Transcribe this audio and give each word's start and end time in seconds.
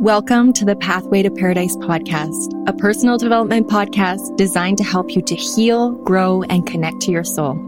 Welcome 0.00 0.54
to 0.54 0.64
the 0.64 0.76
Pathway 0.76 1.22
to 1.24 1.30
Paradise 1.30 1.76
podcast, 1.76 2.54
a 2.66 2.72
personal 2.72 3.18
development 3.18 3.68
podcast 3.68 4.34
designed 4.38 4.78
to 4.78 4.82
help 4.82 5.14
you 5.14 5.20
to 5.20 5.34
heal, 5.34 5.90
grow, 5.92 6.42
and 6.44 6.66
connect 6.66 7.02
to 7.02 7.10
your 7.10 7.22
soul. 7.22 7.58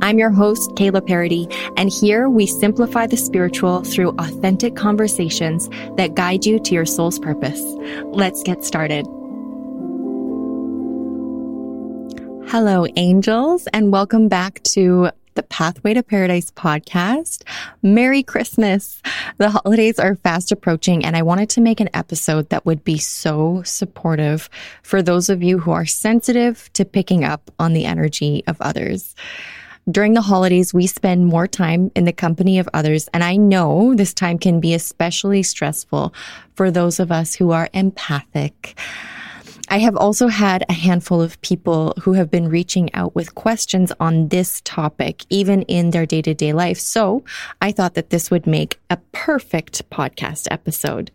I'm 0.00 0.18
your 0.18 0.30
host, 0.30 0.70
Kayla 0.70 1.06
Paradis, 1.06 1.54
and 1.76 1.90
here 1.90 2.30
we 2.30 2.46
simplify 2.46 3.06
the 3.06 3.18
spiritual 3.18 3.82
through 3.82 4.14
authentic 4.18 4.74
conversations 4.74 5.68
that 5.98 6.14
guide 6.14 6.46
you 6.46 6.58
to 6.60 6.72
your 6.72 6.86
soul's 6.86 7.18
purpose. 7.18 7.60
Let's 8.04 8.42
get 8.42 8.64
started. 8.64 9.04
Hello, 12.48 12.86
angels, 12.96 13.68
and 13.74 13.92
welcome 13.92 14.28
back 14.28 14.62
to 14.62 15.10
the 15.36 15.42
Pathway 15.44 15.94
to 15.94 16.02
Paradise 16.02 16.50
podcast. 16.50 17.42
Merry 17.82 18.22
Christmas. 18.22 19.00
The 19.36 19.50
holidays 19.50 19.98
are 19.98 20.16
fast 20.16 20.50
approaching, 20.50 21.04
and 21.04 21.14
I 21.14 21.22
wanted 21.22 21.50
to 21.50 21.60
make 21.60 21.78
an 21.78 21.90
episode 21.94 22.48
that 22.48 22.66
would 22.66 22.82
be 22.82 22.98
so 22.98 23.62
supportive 23.62 24.48
for 24.82 25.02
those 25.02 25.28
of 25.28 25.42
you 25.42 25.58
who 25.58 25.70
are 25.70 25.86
sensitive 25.86 26.72
to 26.72 26.84
picking 26.84 27.22
up 27.22 27.50
on 27.58 27.74
the 27.74 27.84
energy 27.84 28.42
of 28.46 28.60
others. 28.60 29.14
During 29.88 30.14
the 30.14 30.22
holidays, 30.22 30.74
we 30.74 30.88
spend 30.88 31.26
more 31.26 31.46
time 31.46 31.92
in 31.94 32.04
the 32.04 32.12
company 32.12 32.58
of 32.58 32.68
others, 32.74 33.08
and 33.14 33.22
I 33.22 33.36
know 33.36 33.94
this 33.94 34.12
time 34.12 34.38
can 34.38 34.58
be 34.58 34.74
especially 34.74 35.44
stressful 35.44 36.12
for 36.54 36.70
those 36.70 36.98
of 36.98 37.12
us 37.12 37.34
who 37.34 37.52
are 37.52 37.68
empathic. 37.72 38.76
I 39.68 39.78
have 39.78 39.96
also 39.96 40.28
had 40.28 40.64
a 40.68 40.72
handful 40.72 41.20
of 41.20 41.40
people 41.40 41.94
who 42.02 42.12
have 42.12 42.30
been 42.30 42.48
reaching 42.48 42.92
out 42.94 43.14
with 43.14 43.34
questions 43.34 43.92
on 43.98 44.28
this 44.28 44.60
topic, 44.64 45.24
even 45.28 45.62
in 45.62 45.90
their 45.90 46.06
day 46.06 46.22
to 46.22 46.34
day 46.34 46.52
life. 46.52 46.78
So 46.78 47.24
I 47.60 47.72
thought 47.72 47.94
that 47.94 48.10
this 48.10 48.30
would 48.30 48.46
make 48.46 48.78
a 48.90 48.98
perfect 49.12 49.88
podcast 49.90 50.46
episode. 50.50 51.10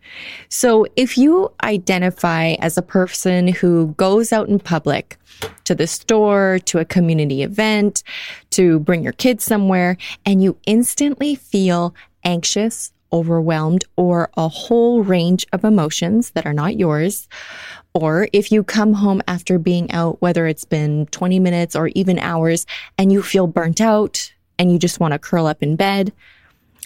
So 0.48 0.86
if 0.96 1.16
you 1.16 1.50
identify 1.62 2.52
as 2.58 2.76
a 2.76 2.82
person 2.82 3.48
who 3.48 3.94
goes 3.96 4.32
out 4.32 4.48
in 4.48 4.58
public, 4.58 5.18
to 5.64 5.74
the 5.74 5.86
store, 5.86 6.58
to 6.66 6.78
a 6.78 6.84
community 6.84 7.42
event, 7.42 8.02
to 8.50 8.78
bring 8.80 9.02
your 9.02 9.12
kids 9.14 9.44
somewhere, 9.44 9.96
and 10.24 10.42
you 10.42 10.56
instantly 10.66 11.34
feel 11.34 11.94
anxious, 12.22 12.92
overwhelmed, 13.12 13.84
or 13.96 14.30
a 14.36 14.48
whole 14.48 15.02
range 15.02 15.46
of 15.52 15.64
emotions 15.64 16.30
that 16.30 16.46
are 16.46 16.52
not 16.52 16.76
yours, 16.76 17.28
or 17.94 18.28
if 18.32 18.50
you 18.50 18.64
come 18.64 18.94
home 18.94 19.22
after 19.28 19.58
being 19.58 19.90
out, 19.92 20.20
whether 20.22 20.46
it's 20.46 20.64
been 20.64 21.06
20 21.06 21.38
minutes 21.38 21.76
or 21.76 21.88
even 21.88 22.18
hours, 22.18 22.66
and 22.96 23.12
you 23.12 23.22
feel 23.22 23.46
burnt 23.46 23.80
out 23.80 24.32
and 24.58 24.72
you 24.72 24.78
just 24.78 25.00
want 25.00 25.12
to 25.12 25.18
curl 25.18 25.46
up 25.46 25.62
in 25.62 25.76
bed, 25.76 26.12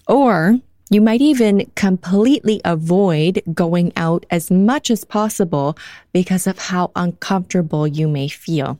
or 0.08 0.58
you 0.90 1.00
might 1.00 1.20
even 1.20 1.70
completely 1.74 2.60
avoid 2.64 3.42
going 3.52 3.92
out 3.96 4.24
as 4.30 4.50
much 4.50 4.90
as 4.90 5.04
possible 5.04 5.76
because 6.12 6.46
of 6.46 6.58
how 6.58 6.90
uncomfortable 6.94 7.86
you 7.86 8.08
may 8.08 8.28
feel. 8.28 8.78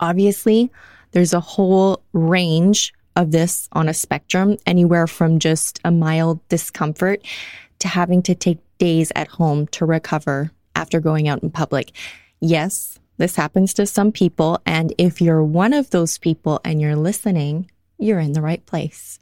Obviously, 0.00 0.70
there's 1.12 1.32
a 1.32 1.40
whole 1.40 2.02
range 2.12 2.94
of 3.16 3.30
this 3.30 3.68
on 3.72 3.88
a 3.88 3.94
spectrum, 3.94 4.56
anywhere 4.64 5.06
from 5.06 5.38
just 5.38 5.80
a 5.84 5.90
mild 5.90 6.46
discomfort 6.48 7.20
to 7.80 7.88
having 7.88 8.22
to 8.22 8.34
take 8.34 8.58
days 8.78 9.10
at 9.16 9.28
home 9.28 9.66
to 9.68 9.84
recover 9.84 10.50
after 10.78 11.00
going 11.00 11.28
out 11.28 11.42
in 11.42 11.50
public. 11.50 11.92
Yes, 12.40 12.98
this 13.16 13.34
happens 13.34 13.74
to 13.74 13.84
some 13.84 14.12
people. 14.12 14.60
And 14.64 14.94
if 14.96 15.20
you're 15.20 15.42
one 15.42 15.74
of 15.74 15.90
those 15.90 16.18
people 16.18 16.60
and 16.64 16.80
you're 16.80 16.96
listening, 16.96 17.70
you're 17.98 18.20
in 18.20 18.32
the 18.32 18.40
right 18.40 18.64
place. 18.64 19.18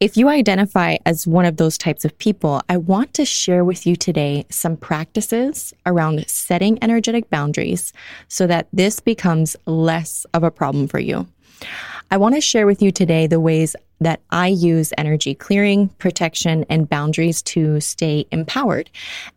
If 0.00 0.16
you 0.16 0.28
identify 0.28 0.96
as 1.06 1.26
one 1.26 1.44
of 1.44 1.56
those 1.56 1.78
types 1.78 2.04
of 2.04 2.18
people, 2.18 2.60
I 2.68 2.76
want 2.76 3.14
to 3.14 3.24
share 3.24 3.64
with 3.64 3.86
you 3.86 3.94
today 3.94 4.44
some 4.50 4.76
practices 4.76 5.72
around 5.86 6.28
setting 6.28 6.76
energetic 6.82 7.30
boundaries 7.30 7.92
so 8.26 8.48
that 8.48 8.66
this 8.72 8.98
becomes 8.98 9.56
less 9.66 10.26
of 10.34 10.42
a 10.42 10.50
problem 10.50 10.88
for 10.88 10.98
you. 10.98 11.28
I 12.10 12.16
want 12.16 12.34
to 12.34 12.40
share 12.40 12.66
with 12.66 12.82
you 12.82 12.92
today 12.92 13.26
the 13.26 13.40
ways 13.40 13.74
that 14.00 14.20
I 14.30 14.48
use 14.48 14.92
energy 14.98 15.34
clearing, 15.34 15.88
protection, 15.98 16.64
and 16.68 16.88
boundaries 16.88 17.42
to 17.42 17.80
stay 17.80 18.26
empowered. 18.30 18.90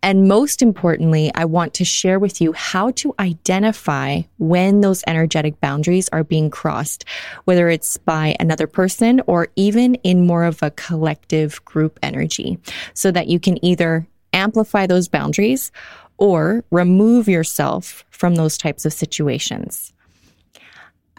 And 0.04 0.28
most 0.28 0.62
importantly, 0.62 1.32
I 1.34 1.46
want 1.46 1.74
to 1.76 1.86
share 1.86 2.20
with 2.20 2.42
you 2.42 2.54
how 2.54 2.92
to 2.92 3.16
identify 3.20 4.22
when 4.38 4.82
those 4.82 5.04
energetic 5.08 5.60
boundaries 5.62 6.10
are 6.10 6.24
being 6.24 6.50
crossed, 6.50 7.06
whether 7.46 7.70
it's 7.70 7.98
by 7.98 8.36
another 8.40 8.68
person 8.68 9.22
or 9.28 9.48
even 9.56 9.96
in 9.96 10.28
more 10.28 10.44
of 10.44 10.62
a 10.62 10.72
collective 10.72 11.64
group 11.64 11.98
energy, 12.04 12.60
so 12.94 13.12
that 13.12 13.28
you 13.28 13.40
can 13.40 13.64
either 13.64 14.06
amplify 14.34 14.86
those 14.86 15.08
boundaries 15.08 15.72
or 16.18 16.64
remove 16.72 17.30
yourself 17.30 18.04
from 18.10 18.36
those 18.36 18.58
types 18.58 18.86
of 18.86 18.94
situations. 18.94 19.94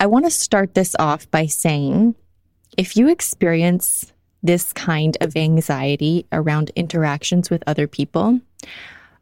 I 0.00 0.06
want 0.06 0.25
to 0.26 0.31
start 0.31 0.75
this 0.75 0.94
off 0.98 1.28
by 1.31 1.47
saying 1.47 2.14
if 2.76 2.97
you 2.97 3.09
experience 3.09 4.12
this 4.42 4.72
kind 4.72 5.16
of 5.20 5.36
anxiety 5.36 6.25
around 6.31 6.70
interactions 6.76 7.50
with 7.50 7.64
other 7.66 7.88
people, 7.88 8.41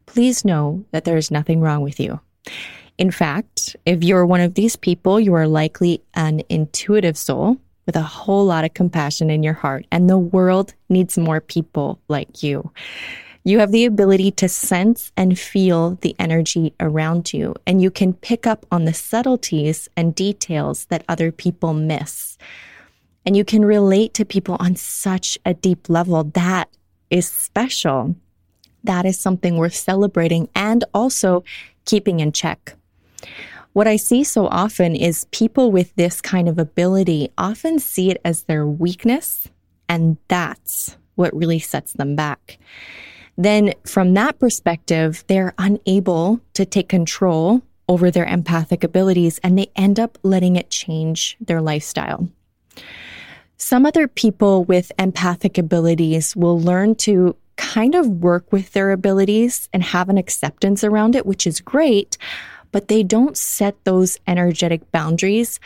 please 0.05 0.45
know 0.45 0.85
that 0.91 1.03
there 1.03 1.17
is 1.17 1.31
nothing 1.31 1.61
wrong 1.61 1.81
with 1.81 1.99
you. 1.99 2.19
In 2.99 3.09
fact, 3.09 3.75
if 3.85 4.03
you're 4.03 4.25
one 4.25 4.41
of 4.41 4.53
these 4.53 4.75
people, 4.75 5.19
you 5.19 5.33
are 5.33 5.47
likely 5.47 6.03
an 6.13 6.41
intuitive 6.49 7.17
soul 7.17 7.57
with 7.87 7.95
a 7.95 8.01
whole 8.01 8.45
lot 8.45 8.65
of 8.65 8.75
compassion 8.75 9.31
in 9.31 9.41
your 9.41 9.53
heart, 9.53 9.87
and 9.91 10.07
the 10.09 10.17
world 10.17 10.75
needs 10.89 11.17
more 11.17 11.41
people 11.41 11.99
like 12.07 12.43
you. 12.43 12.71
You 13.47 13.59
have 13.59 13.71
the 13.71 13.85
ability 13.85 14.31
to 14.31 14.49
sense 14.49 15.13
and 15.15 15.39
feel 15.39 15.91
the 16.01 16.13
energy 16.19 16.73
around 16.81 17.31
you, 17.31 17.55
and 17.65 17.81
you 17.81 17.89
can 17.89 18.11
pick 18.11 18.45
up 18.45 18.65
on 18.73 18.83
the 18.83 18.93
subtleties 18.93 19.87
and 19.95 20.13
details 20.13 20.83
that 20.87 21.05
other 21.07 21.31
people 21.31 21.73
miss. 21.73 22.37
And 23.25 23.37
you 23.37 23.45
can 23.45 23.63
relate 23.63 24.13
to 24.15 24.25
people 24.25 24.57
on 24.59 24.75
such 24.75 25.39
a 25.45 25.53
deep 25.53 25.87
level. 25.87 26.25
That 26.25 26.67
is 27.09 27.31
special. 27.31 28.17
That 28.83 29.05
is 29.05 29.17
something 29.17 29.55
worth 29.55 29.75
celebrating 29.75 30.49
and 30.53 30.83
also 30.93 31.45
keeping 31.85 32.19
in 32.19 32.33
check. 32.33 32.75
What 33.71 33.87
I 33.87 33.95
see 33.95 34.25
so 34.25 34.47
often 34.47 34.93
is 34.93 35.25
people 35.31 35.71
with 35.71 35.95
this 35.95 36.19
kind 36.19 36.49
of 36.49 36.59
ability 36.59 37.31
often 37.37 37.79
see 37.79 38.11
it 38.11 38.19
as 38.25 38.43
their 38.43 38.67
weakness, 38.67 39.47
and 39.87 40.17
that's 40.27 40.97
what 41.15 41.33
really 41.33 41.59
sets 41.59 41.93
them 41.93 42.17
back 42.17 42.59
then 43.37 43.73
from 43.85 44.15
that 44.15 44.39
perspective, 44.39 45.23
they're 45.27 45.53
unable 45.57 46.41
to 46.53 46.65
take 46.65 46.89
control 46.89 47.61
over 47.87 48.11
their 48.11 48.25
empathic 48.25 48.83
abilities 48.83 49.39
and 49.43 49.57
they 49.57 49.71
end 49.75 49.99
up 49.99 50.17
letting 50.23 50.55
it 50.55 50.69
change 50.69 51.37
their 51.39 51.61
lifestyle. 51.61 52.27
Some 53.57 53.85
other 53.85 54.07
people 54.07 54.63
with 54.65 54.91
empathic 54.99 55.57
abilities 55.57 56.35
will 56.35 56.59
learn 56.59 56.95
to 56.95 57.35
kind 57.55 57.95
of 57.95 58.07
work 58.07 58.51
with 58.51 58.73
their 58.73 58.91
abilities 58.91 59.69
and 59.73 59.81
have 59.81 60.09
an 60.09 60.17
acceptance 60.17 60.83
around 60.83 61.15
it, 61.15 61.25
which 61.25 61.47
is 61.47 61.59
great, 61.59 62.17
but 62.71 62.87
they 62.87 63.03
don't 63.03 63.37
set 63.37 63.83
those 63.83 64.19
energetic 64.27 64.91
boundaries. 64.91 65.59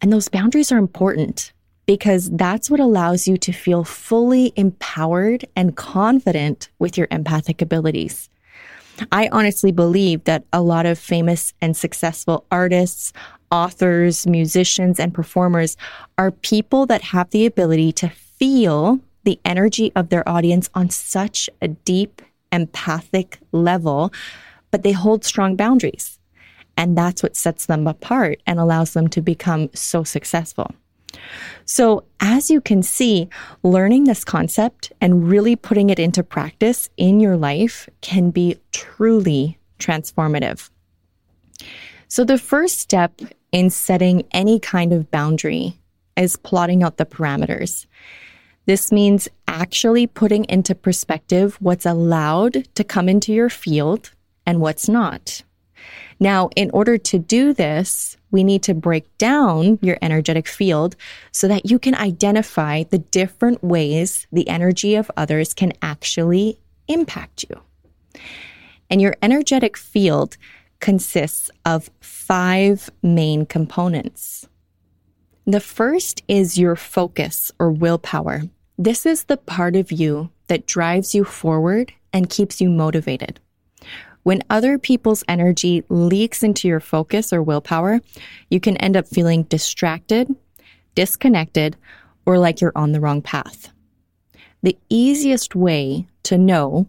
And 0.00 0.12
those 0.12 0.28
boundaries 0.28 0.70
are 0.70 0.78
important 0.78 1.53
because 1.86 2.30
that's 2.30 2.70
what 2.70 2.80
allows 2.80 3.28
you 3.28 3.36
to 3.36 3.52
feel 3.52 3.84
fully 3.84 4.52
empowered 4.56 5.44
and 5.54 5.76
confident 5.76 6.68
with 6.78 6.96
your 6.96 7.08
empathic 7.10 7.60
abilities. 7.60 8.28
I 9.10 9.28
honestly 9.32 9.72
believe 9.72 10.24
that 10.24 10.44
a 10.52 10.62
lot 10.62 10.86
of 10.86 10.98
famous 10.98 11.52
and 11.60 11.76
successful 11.76 12.46
artists, 12.50 13.12
authors, 13.50 14.26
musicians, 14.26 15.00
and 15.00 15.12
performers 15.12 15.76
are 16.16 16.30
people 16.30 16.86
that 16.86 17.02
have 17.02 17.30
the 17.30 17.46
ability 17.46 17.92
to 17.92 18.08
feel 18.08 19.00
the 19.24 19.40
energy 19.44 19.90
of 19.96 20.10
their 20.10 20.28
audience 20.28 20.70
on 20.74 20.90
such 20.90 21.50
a 21.60 21.68
deep 21.68 22.22
empathic 22.52 23.38
level, 23.52 24.12
but 24.70 24.82
they 24.82 24.92
hold 24.92 25.24
strong 25.24 25.56
boundaries. 25.56 26.18
And 26.76 26.96
that's 26.96 27.22
what 27.22 27.36
sets 27.36 27.66
them 27.66 27.86
apart 27.86 28.40
and 28.46 28.58
allows 28.58 28.92
them 28.92 29.08
to 29.08 29.22
become 29.22 29.70
so 29.74 30.04
successful. 30.04 30.70
So, 31.64 32.04
as 32.20 32.50
you 32.50 32.60
can 32.60 32.82
see, 32.82 33.28
learning 33.62 34.04
this 34.04 34.24
concept 34.24 34.92
and 35.00 35.28
really 35.28 35.56
putting 35.56 35.90
it 35.90 35.98
into 35.98 36.22
practice 36.22 36.90
in 36.96 37.20
your 37.20 37.36
life 37.36 37.88
can 38.00 38.30
be 38.30 38.58
truly 38.72 39.58
transformative. 39.78 40.70
So, 42.08 42.24
the 42.24 42.38
first 42.38 42.78
step 42.78 43.20
in 43.52 43.70
setting 43.70 44.24
any 44.32 44.60
kind 44.60 44.92
of 44.92 45.10
boundary 45.10 45.78
is 46.16 46.36
plotting 46.36 46.82
out 46.82 46.96
the 46.96 47.06
parameters. 47.06 47.86
This 48.66 48.90
means 48.90 49.28
actually 49.48 50.06
putting 50.06 50.44
into 50.44 50.74
perspective 50.74 51.56
what's 51.60 51.86
allowed 51.86 52.66
to 52.74 52.84
come 52.84 53.08
into 53.08 53.32
your 53.32 53.50
field 53.50 54.10
and 54.46 54.60
what's 54.60 54.88
not. 54.88 55.42
Now, 56.18 56.50
in 56.56 56.70
order 56.70 56.96
to 56.96 57.18
do 57.18 57.52
this, 57.52 58.16
we 58.34 58.42
need 58.42 58.64
to 58.64 58.74
break 58.74 59.06
down 59.16 59.78
your 59.80 59.96
energetic 60.02 60.48
field 60.48 60.96
so 61.30 61.46
that 61.46 61.70
you 61.70 61.78
can 61.78 61.94
identify 61.94 62.82
the 62.82 62.98
different 62.98 63.62
ways 63.62 64.26
the 64.32 64.48
energy 64.48 64.96
of 64.96 65.08
others 65.16 65.54
can 65.54 65.72
actually 65.82 66.58
impact 66.88 67.44
you. 67.48 67.62
And 68.90 69.00
your 69.00 69.14
energetic 69.22 69.76
field 69.76 70.36
consists 70.80 71.48
of 71.64 71.88
five 72.00 72.90
main 73.02 73.46
components. 73.46 74.48
The 75.46 75.60
first 75.60 76.24
is 76.26 76.58
your 76.58 76.74
focus 76.74 77.52
or 77.60 77.70
willpower. 77.70 78.42
This 78.76 79.06
is 79.06 79.24
the 79.24 79.36
part 79.36 79.76
of 79.76 79.92
you 79.92 80.30
that 80.48 80.66
drives 80.66 81.14
you 81.14 81.22
forward 81.22 81.92
and 82.12 82.28
keeps 82.28 82.60
you 82.60 82.68
motivated. 82.68 83.38
When 84.24 84.42
other 84.50 84.78
people's 84.78 85.22
energy 85.28 85.84
leaks 85.88 86.42
into 86.42 86.66
your 86.66 86.80
focus 86.80 87.32
or 87.32 87.42
willpower, 87.42 88.00
you 88.50 88.58
can 88.58 88.76
end 88.78 88.96
up 88.96 89.06
feeling 89.06 89.44
distracted, 89.44 90.34
disconnected, 90.94 91.76
or 92.26 92.38
like 92.38 92.60
you're 92.60 92.72
on 92.74 92.92
the 92.92 93.00
wrong 93.00 93.20
path. 93.20 93.70
The 94.62 94.78
easiest 94.88 95.54
way 95.54 96.06
to 96.24 96.38
know 96.38 96.88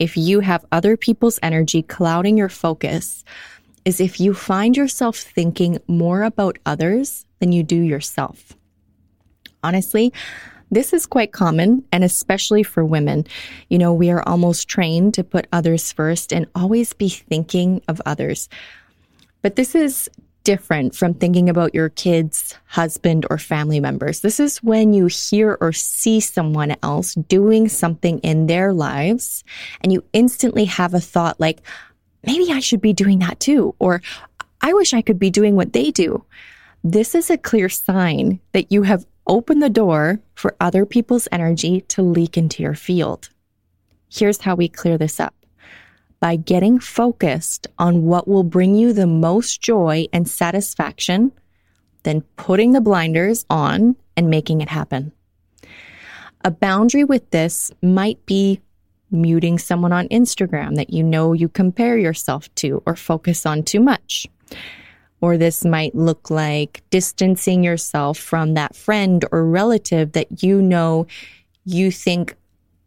if 0.00 0.16
you 0.16 0.40
have 0.40 0.66
other 0.72 0.96
people's 0.96 1.38
energy 1.40 1.82
clouding 1.82 2.36
your 2.36 2.48
focus 2.48 3.24
is 3.84 4.00
if 4.00 4.18
you 4.18 4.34
find 4.34 4.76
yourself 4.76 5.16
thinking 5.16 5.78
more 5.86 6.24
about 6.24 6.58
others 6.66 7.24
than 7.38 7.52
you 7.52 7.62
do 7.62 7.76
yourself. 7.76 8.54
Honestly, 9.62 10.12
this 10.72 10.94
is 10.94 11.04
quite 11.04 11.32
common, 11.32 11.84
and 11.92 12.02
especially 12.02 12.62
for 12.62 12.82
women. 12.82 13.26
You 13.68 13.78
know, 13.78 13.92
we 13.92 14.10
are 14.10 14.26
almost 14.26 14.68
trained 14.68 15.12
to 15.14 15.22
put 15.22 15.46
others 15.52 15.92
first 15.92 16.32
and 16.32 16.46
always 16.54 16.94
be 16.94 17.10
thinking 17.10 17.82
of 17.88 18.00
others. 18.06 18.48
But 19.42 19.56
this 19.56 19.74
is 19.74 20.08
different 20.44 20.96
from 20.96 21.12
thinking 21.12 21.50
about 21.50 21.74
your 21.74 21.90
kids, 21.90 22.56
husband, 22.66 23.26
or 23.28 23.36
family 23.36 23.80
members. 23.80 24.20
This 24.20 24.40
is 24.40 24.62
when 24.62 24.94
you 24.94 25.06
hear 25.06 25.58
or 25.60 25.72
see 25.72 26.20
someone 26.20 26.74
else 26.82 27.14
doing 27.14 27.68
something 27.68 28.18
in 28.20 28.46
their 28.46 28.72
lives 28.72 29.44
and 29.82 29.92
you 29.92 30.02
instantly 30.14 30.64
have 30.64 30.94
a 30.94 31.00
thought 31.00 31.38
like, 31.38 31.60
maybe 32.26 32.50
I 32.50 32.60
should 32.60 32.80
be 32.80 32.94
doing 32.94 33.18
that 33.20 33.40
too, 33.40 33.74
or 33.78 34.02
I 34.62 34.72
wish 34.72 34.94
I 34.94 35.02
could 35.02 35.18
be 35.18 35.30
doing 35.30 35.54
what 35.54 35.74
they 35.74 35.90
do. 35.90 36.24
This 36.82 37.14
is 37.14 37.30
a 37.30 37.38
clear 37.38 37.68
sign 37.68 38.40
that 38.52 38.72
you 38.72 38.82
have 38.82 39.06
Open 39.26 39.60
the 39.60 39.70
door 39.70 40.20
for 40.34 40.56
other 40.60 40.84
people's 40.84 41.28
energy 41.30 41.82
to 41.82 42.02
leak 42.02 42.36
into 42.36 42.62
your 42.62 42.74
field. 42.74 43.30
Here's 44.10 44.40
how 44.40 44.54
we 44.54 44.68
clear 44.68 44.98
this 44.98 45.20
up 45.20 45.34
by 46.20 46.36
getting 46.36 46.78
focused 46.78 47.66
on 47.78 48.04
what 48.04 48.28
will 48.28 48.44
bring 48.44 48.76
you 48.76 48.92
the 48.92 49.06
most 49.06 49.60
joy 49.60 50.06
and 50.12 50.28
satisfaction, 50.28 51.32
then 52.04 52.20
putting 52.36 52.72
the 52.72 52.80
blinders 52.80 53.44
on 53.50 53.96
and 54.16 54.30
making 54.30 54.60
it 54.60 54.68
happen. 54.68 55.12
A 56.44 56.50
boundary 56.50 57.04
with 57.04 57.28
this 57.30 57.72
might 57.82 58.24
be 58.26 58.60
muting 59.10 59.58
someone 59.58 59.92
on 59.92 60.08
Instagram 60.08 60.76
that 60.76 60.92
you 60.92 61.02
know 61.02 61.32
you 61.32 61.48
compare 61.48 61.98
yourself 61.98 62.52
to 62.56 62.82
or 62.86 62.96
focus 62.96 63.46
on 63.46 63.62
too 63.62 63.80
much. 63.80 64.26
Or 65.22 65.38
this 65.38 65.64
might 65.64 65.94
look 65.94 66.28
like 66.28 66.82
distancing 66.90 67.64
yourself 67.64 68.18
from 68.18 68.54
that 68.54 68.76
friend 68.76 69.24
or 69.32 69.46
relative 69.46 70.12
that 70.12 70.42
you 70.42 70.60
know 70.60 71.06
you 71.64 71.90
think 71.90 72.36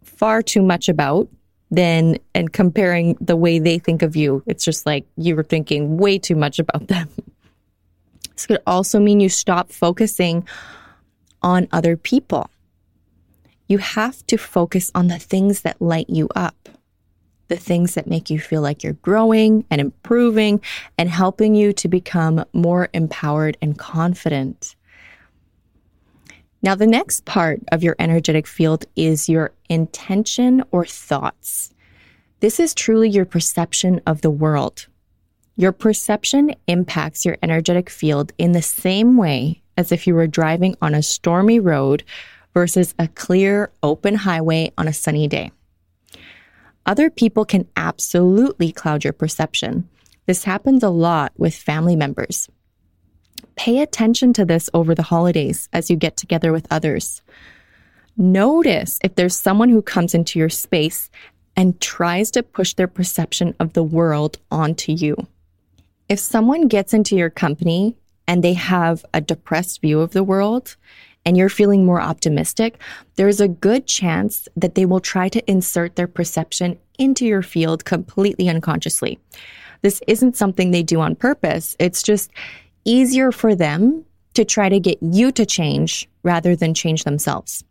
far 0.04 0.44
too 0.44 0.62
much 0.62 0.88
about 0.88 1.28
then 1.72 2.18
and 2.34 2.52
comparing 2.52 3.18
the 3.20 3.36
way 3.36 3.60
they 3.60 3.80
think 3.80 4.02
of 4.02 4.16
you. 4.16 4.44
It's 4.46 4.64
just 4.64 4.86
like 4.86 5.06
you 5.18 5.36
were 5.36 5.44
thinking 5.44 5.98
way 5.98 6.20
too 6.20 6.36
much 6.36 6.60
about 6.60 6.88
them. 6.88 7.10
This 8.34 8.48
could 8.48 8.62
also 8.68 9.00
mean 9.00 9.20
you 9.20 9.30
stop 9.30 9.72
focusing 9.72 10.48
on 11.42 11.68
other 11.72 11.96
people. 11.96 12.50
You 13.68 13.78
have 13.80 14.26
to 14.28 14.38
focus 14.38 14.92
on 14.94 15.08
the 15.08 15.20
things 15.20 15.62
that 15.62 15.82
light 15.82 16.10
you 16.10 16.28
up 16.36 16.70
the 17.48 17.56
things 17.56 17.96
that 17.96 18.08
make 18.08 18.30
you 18.30 18.40
feel 18.40 18.62
like 18.62 18.84
you're 18.84 18.94
growing 18.94 19.66
and 19.70 19.80
improving 19.80 20.62
and 20.98 21.10
helping 21.10 21.56
you 21.56 21.74
to 21.74 21.88
become 21.88 22.44
more 22.54 22.90
empowered 22.94 23.58
and 23.62 23.78
confident. 23.78 24.76
Now, 26.62 26.74
the 26.74 26.88
next 26.88 27.26
part 27.26 27.62
of 27.72 27.84
your 27.84 27.96
energetic 28.00 28.48
field 28.48 28.86
is 28.96 29.30
your 29.30 29.52
intention 29.70 30.64
or 30.72 30.86
thoughts. 30.86 31.72
This 32.40 32.60
is 32.60 32.74
truly 32.74 33.10
your 33.10 33.26
perception 33.26 34.02
of 34.08 34.22
the 34.22 34.32
world. 34.32 34.88
Your 35.58 35.72
perception 35.72 36.56
impacts 36.68 37.24
your 37.24 37.38
energetic 37.44 37.90
field 37.90 38.34
in 38.38 38.52
the 38.52 38.62
same 38.62 39.16
way 39.16 39.62
as 39.78 39.92
if 39.92 40.08
you 40.08 40.16
were 40.16 40.28
driving 40.28 40.76
on 40.82 40.96
a 40.96 41.04
stormy 41.04 41.60
road 41.60 42.04
versus 42.54 42.96
a 42.98 43.08
clear, 43.10 43.72
open 43.84 44.16
highway 44.16 44.72
on 44.78 44.88
a 44.88 44.94
sunny 44.94 45.28
day. 45.28 45.52
Other 46.86 47.10
people 47.10 47.46
can 47.46 47.68
absolutely 47.76 48.72
cloud 48.72 49.04
your 49.04 49.14
perception. 49.14 49.90
This 50.28 50.44
happens 50.44 50.84
a 50.84 50.90
lot 50.90 51.34
with 51.38 51.56
family 51.56 51.96
members. 51.96 52.50
Pay 53.56 53.80
attention 53.80 54.34
to 54.34 54.46
this 54.46 54.70
over 54.74 54.94
the 54.94 55.04
holidays 55.04 55.70
as 55.74 55.90
you 55.90 55.96
get 55.96 56.18
together 56.18 56.52
with 56.52 56.68
others. 56.70 57.22
Notice 58.18 59.00
if 59.04 59.16
there's 59.16 59.38
someone 59.38 59.70
who 59.70 59.82
comes 59.82 60.14
into 60.14 60.40
your 60.40 60.50
space 60.50 61.10
and 61.56 61.80
tries 61.80 62.32
to 62.32 62.44
push 62.44 62.74
their 62.74 62.88
perception 62.88 63.56
of 63.60 63.74
the 63.74 63.84
world 63.84 64.38
onto 64.52 64.92
you. 64.92 65.16
If 66.08 66.20
someone 66.20 66.68
gets 66.68 66.94
into 66.94 67.16
your 67.16 67.30
company 67.30 67.96
and 68.28 68.44
they 68.44 68.54
have 68.54 69.06
a 69.14 69.22
depressed 69.22 69.82
view 69.82 70.02
of 70.02 70.12
the 70.12 70.24
world 70.24 70.76
and 71.26 71.36
you're 71.36 71.50
feeling 71.50 71.86
more 71.86 72.02
optimistic, 72.02 72.80
there's 73.16 73.42
a 73.42 73.48
good 73.48 73.88
chance 73.88 74.48
that 74.56 74.76
they 74.76 74.86
will 74.86 75.00
try 75.00 75.28
to 75.30 75.50
insert 75.50 75.96
their 75.96 76.08
perception 76.08 76.78
into 77.00 77.26
your 77.26 77.42
field 77.42 77.86
completely 77.86 78.48
unconsciously. 78.48 79.20
This 79.82 80.02
isn't 80.08 80.38
something 80.38 80.72
they 80.72 80.84
do 80.84 81.02
on 81.02 81.16
purpose. 81.16 81.76
It's 81.80 82.04
just 82.04 82.32
easier 82.86 83.32
for 83.32 83.56
them 83.56 84.06
to 84.36 84.46
try 84.46 84.70
to 84.70 84.80
get 84.80 84.98
you 85.02 85.32
to 85.32 85.46
change 85.46 86.08
rather 86.24 86.56
than 86.56 86.74
change 86.74 87.04
themselves. 87.04 87.64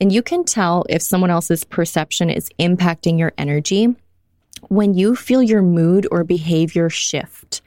And 0.00 0.12
you 0.12 0.22
can 0.22 0.44
tell 0.44 0.84
if 0.88 1.02
someone 1.02 1.30
else's 1.30 1.64
perception 1.64 2.30
is 2.30 2.50
impacting 2.58 3.18
your 3.18 3.32
energy 3.38 3.94
when 4.68 4.94
you 4.94 5.16
feel 5.16 5.42
your 5.42 5.62
mood 5.62 6.06
or 6.10 6.24
behavior 6.24 6.90
shift. 6.90 7.62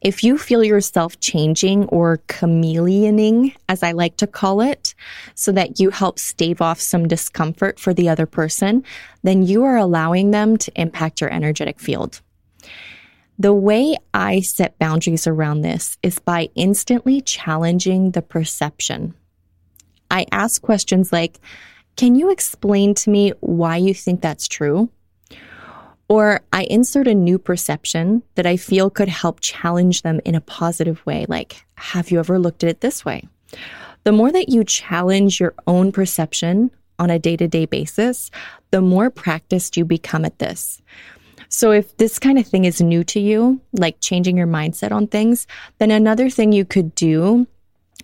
If 0.00 0.24
you 0.24 0.38
feel 0.38 0.64
yourself 0.64 1.20
changing 1.20 1.84
or 1.86 2.18
chameleoning, 2.28 3.54
as 3.68 3.82
I 3.82 3.92
like 3.92 4.16
to 4.18 4.26
call 4.26 4.60
it, 4.60 4.94
so 5.34 5.52
that 5.52 5.78
you 5.78 5.90
help 5.90 6.18
stave 6.18 6.62
off 6.62 6.80
some 6.80 7.06
discomfort 7.06 7.78
for 7.78 7.92
the 7.92 8.08
other 8.08 8.26
person, 8.26 8.82
then 9.22 9.42
you 9.42 9.64
are 9.64 9.76
allowing 9.76 10.30
them 10.30 10.56
to 10.56 10.72
impact 10.74 11.20
your 11.20 11.32
energetic 11.32 11.78
field. 11.78 12.20
The 13.38 13.54
way 13.54 13.96
I 14.12 14.40
set 14.40 14.78
boundaries 14.78 15.26
around 15.26 15.62
this 15.62 15.96
is 16.02 16.18
by 16.18 16.50
instantly 16.54 17.22
challenging 17.22 18.10
the 18.10 18.20
perception. 18.20 19.14
I 20.10 20.26
ask 20.30 20.60
questions 20.60 21.12
like, 21.12 21.40
Can 21.96 22.16
you 22.16 22.30
explain 22.30 22.94
to 22.96 23.10
me 23.10 23.32
why 23.40 23.76
you 23.76 23.94
think 23.94 24.20
that's 24.20 24.48
true? 24.48 24.90
Or 26.10 26.40
I 26.52 26.64
insert 26.64 27.06
a 27.06 27.14
new 27.14 27.38
perception 27.38 28.24
that 28.34 28.44
I 28.44 28.56
feel 28.56 28.90
could 28.90 29.08
help 29.08 29.38
challenge 29.40 30.02
them 30.02 30.20
in 30.24 30.34
a 30.34 30.40
positive 30.40 31.06
way, 31.06 31.24
like, 31.28 31.64
have 31.76 32.10
you 32.10 32.18
ever 32.18 32.36
looked 32.36 32.64
at 32.64 32.68
it 32.68 32.80
this 32.80 33.04
way? 33.04 33.28
The 34.02 34.10
more 34.10 34.32
that 34.32 34.48
you 34.48 34.64
challenge 34.64 35.38
your 35.38 35.54
own 35.68 35.92
perception 35.92 36.72
on 36.98 37.10
a 37.10 37.20
day 37.20 37.36
to 37.36 37.46
day 37.46 37.64
basis, 37.64 38.32
the 38.72 38.80
more 38.80 39.08
practiced 39.08 39.76
you 39.76 39.84
become 39.84 40.24
at 40.24 40.40
this. 40.40 40.82
So 41.48 41.70
if 41.70 41.96
this 41.96 42.18
kind 42.18 42.40
of 42.40 42.46
thing 42.46 42.64
is 42.64 42.80
new 42.80 43.04
to 43.04 43.20
you, 43.20 43.60
like 43.72 44.00
changing 44.00 44.36
your 44.36 44.48
mindset 44.48 44.90
on 44.90 45.06
things, 45.06 45.46
then 45.78 45.92
another 45.92 46.28
thing 46.28 46.50
you 46.50 46.64
could 46.64 46.92
do 46.96 47.46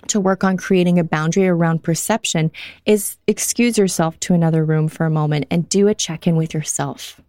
to 0.06 0.20
work 0.20 0.44
on 0.44 0.56
creating 0.56 1.00
a 1.00 1.04
boundary 1.04 1.48
around 1.48 1.82
perception 1.82 2.52
is 2.84 3.16
excuse 3.26 3.76
yourself 3.76 4.20
to 4.20 4.32
another 4.32 4.64
room 4.64 4.86
for 4.86 5.06
a 5.06 5.10
moment 5.10 5.46
and 5.50 5.68
do 5.68 5.88
a 5.88 5.94
check 5.94 6.28
in 6.28 6.36
with 6.36 6.54
yourself 6.54 7.20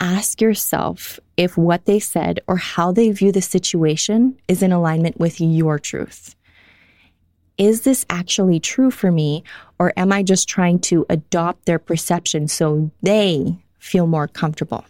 ask 0.00 0.40
yourself 0.40 1.18
if 1.36 1.56
what 1.56 1.84
they 1.84 1.98
said 1.98 2.40
or 2.46 2.56
how 2.56 2.92
they 2.92 3.10
view 3.10 3.32
the 3.32 3.42
situation 3.42 4.38
is 4.48 4.62
in 4.62 4.72
alignment 4.72 5.18
with 5.18 5.40
your 5.40 5.78
truth. 5.78 6.34
Is 7.56 7.82
this 7.82 8.04
actually 8.10 8.58
true 8.58 8.90
for 8.90 9.12
me, 9.12 9.44
or 9.78 9.92
am 9.96 10.12
I 10.12 10.22
just 10.22 10.48
trying 10.48 10.80
to 10.80 11.06
adopt 11.08 11.66
their 11.66 11.78
perception 11.78 12.48
so 12.48 12.90
they 13.02 13.56
feel 13.78 14.06
more 14.06 14.26
comfortable? 14.26 14.84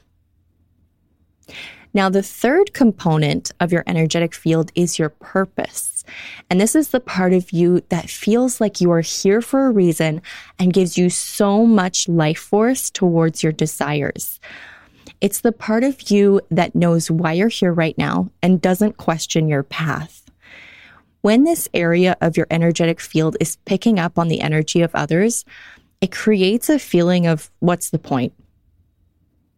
Now, 1.93 2.09
the 2.09 2.23
third 2.23 2.75
component 2.75 3.53
of 3.61 3.71
your 3.71 3.85
energetic 3.87 4.35
field 4.35 4.73
is 4.75 4.99
your 4.99 5.11
purpose. 5.11 6.05
And 6.51 6.61
this 6.61 6.75
is 6.75 6.89
the 6.89 7.01
part 7.01 7.33
of 7.33 7.53
you 7.53 7.83
that 7.89 8.11
feels 8.11 8.61
like 8.61 8.81
you 8.81 8.91
are 8.91 9.01
here 9.01 9.41
for 9.41 9.67
a 9.67 9.71
reason 9.71 10.21
and 10.59 10.73
gives 10.73 10.99
you 10.99 11.09
so 11.09 11.65
much 11.65 12.09
life 12.09 12.39
force 12.39 12.91
towards 12.91 13.43
your 13.43 13.53
desires. 13.53 14.41
It's 15.21 15.41
the 15.41 15.53
part 15.53 15.85
of 15.85 16.11
you 16.11 16.41
that 16.51 16.75
knows 16.75 17.11
why 17.11 17.33
you're 17.33 17.49
here 17.49 17.73
right 17.73 17.97
now 17.97 18.31
and 18.43 18.61
doesn't 18.61 18.97
question 18.97 19.49
your 19.49 19.63
path. 19.63 20.23
When 21.23 21.45
this 21.45 21.69
area 21.73 22.17
of 22.21 22.37
your 22.37 22.47
energetic 22.51 23.01
field 23.01 23.37
is 23.41 23.57
picking 23.65 23.99
up 23.99 24.19
on 24.19 24.29
the 24.29 24.41
energy 24.41 24.83
of 24.83 24.95
others, 24.95 25.45
it 26.01 26.13
creates 26.13 26.69
a 26.69 26.79
feeling 26.79 27.27
of 27.27 27.51
what's 27.61 27.91
the 27.91 27.99
point? 27.99 28.35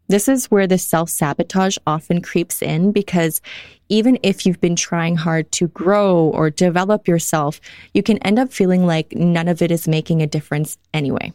This 0.09 0.29
is 0.29 0.51
where 0.51 0.69
the 0.69 0.79
self 0.79 1.11
sabotage 1.11 1.77
often 1.87 2.23
creeps 2.23 2.63
in 2.63 2.93
because 2.93 3.41
even 3.89 4.19
if 4.23 4.47
you've 4.47 4.61
been 4.61 4.77
trying 4.77 5.17
hard 5.17 5.51
to 5.53 5.69
grow 5.69 6.29
or 6.29 6.51
develop 6.51 7.09
yourself, 7.09 7.61
you 7.93 8.03
can 8.03 8.19
end 8.19 8.39
up 8.39 8.53
feeling 8.53 8.87
like 8.87 9.13
none 9.13 9.49
of 9.49 9.63
it 9.63 9.73
is 9.73 9.89
making 9.89 10.23
a 10.23 10.27
difference 10.27 10.79
anyway. 10.95 11.33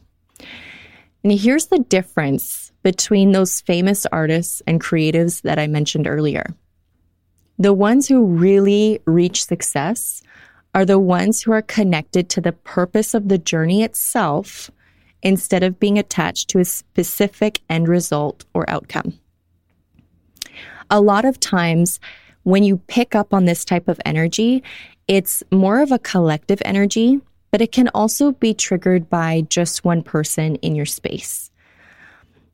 And 1.24 1.34
here's 1.34 1.68
the 1.68 1.80
difference 1.80 2.71
between 2.84 3.32
those 3.32 3.62
famous 3.62 4.06
artists 4.12 4.62
and 4.68 4.82
creatives 4.82 5.42
that 5.42 5.60
I 5.60 5.68
mentioned 5.68 6.08
earlier. 6.08 6.46
The 7.60 7.74
ones 7.74 8.08
who 8.08 8.26
really 8.26 9.02
reach 9.06 9.46
success 9.46 10.24
are 10.74 10.86
the 10.86 11.00
ones 11.00 11.42
who 11.42 11.52
are 11.52 11.62
connected 11.62 12.30
to 12.30 12.42
the 12.42 12.54
purpose 12.54 13.14
of 13.14 13.28
the 13.28 13.38
journey 13.38 13.84
itself 13.84 14.72
instead 15.22 15.64
of 15.64 15.80
being 15.80 16.00
attached 16.00 16.50
to 16.50 16.60
a 16.60 16.66
specific 16.66 17.62
end 17.70 17.88
result 17.88 18.46
or 18.54 18.68
outcome. 18.70 19.20
A 20.90 21.02
lot 21.02 21.26
of 21.26 21.40
times, 21.40 22.00
when 22.44 22.64
you 22.64 22.78
pick 22.88 23.14
up 23.14 23.34
on 23.34 23.46
this 23.46 23.64
type 23.64 23.88
of 23.88 24.02
energy, 24.06 24.64
it's 25.08 25.44
more 25.52 25.82
of 25.82 25.92
a 25.92 26.00
collective 26.00 26.62
energy, 26.66 27.20
but 27.52 27.62
it 27.62 27.72
can 27.72 27.90
also 27.90 28.32
be 28.32 28.54
triggered 28.54 29.10
by 29.10 29.42
just 29.50 29.86
one 29.86 30.02
person 30.02 30.56
in 30.58 30.74
your 30.74 30.86
space. 30.86 31.51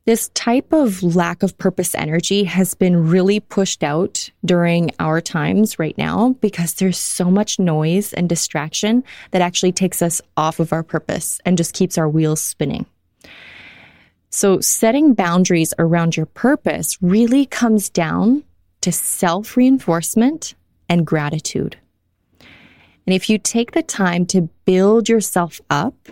This 0.08 0.30
type 0.30 0.72
of 0.72 1.02
lack 1.02 1.42
of 1.42 1.58
purpose 1.58 1.94
energy 1.94 2.44
has 2.44 2.72
been 2.72 3.10
really 3.10 3.40
pushed 3.40 3.84
out 3.84 4.30
during 4.42 4.90
our 4.98 5.20
times 5.20 5.78
right 5.78 5.98
now 5.98 6.34
because 6.40 6.72
there's 6.72 6.96
so 6.96 7.30
much 7.30 7.58
noise 7.58 8.14
and 8.14 8.26
distraction 8.26 9.04
that 9.32 9.42
actually 9.42 9.72
takes 9.72 10.00
us 10.00 10.22
off 10.34 10.60
of 10.60 10.72
our 10.72 10.82
purpose 10.82 11.42
and 11.44 11.58
just 11.58 11.74
keeps 11.74 11.98
our 11.98 12.08
wheels 12.08 12.40
spinning. 12.40 12.86
So, 14.30 14.62
setting 14.62 15.12
boundaries 15.12 15.74
around 15.78 16.16
your 16.16 16.24
purpose 16.24 16.96
really 17.02 17.44
comes 17.44 17.90
down 17.90 18.44
to 18.80 18.90
self 18.90 19.58
reinforcement 19.58 20.54
and 20.88 21.06
gratitude. 21.06 21.76
And 22.40 23.14
if 23.14 23.28
you 23.28 23.36
take 23.36 23.72
the 23.72 23.82
time 23.82 24.24
to 24.28 24.48
build 24.64 25.10
yourself 25.10 25.60
up 25.68 26.08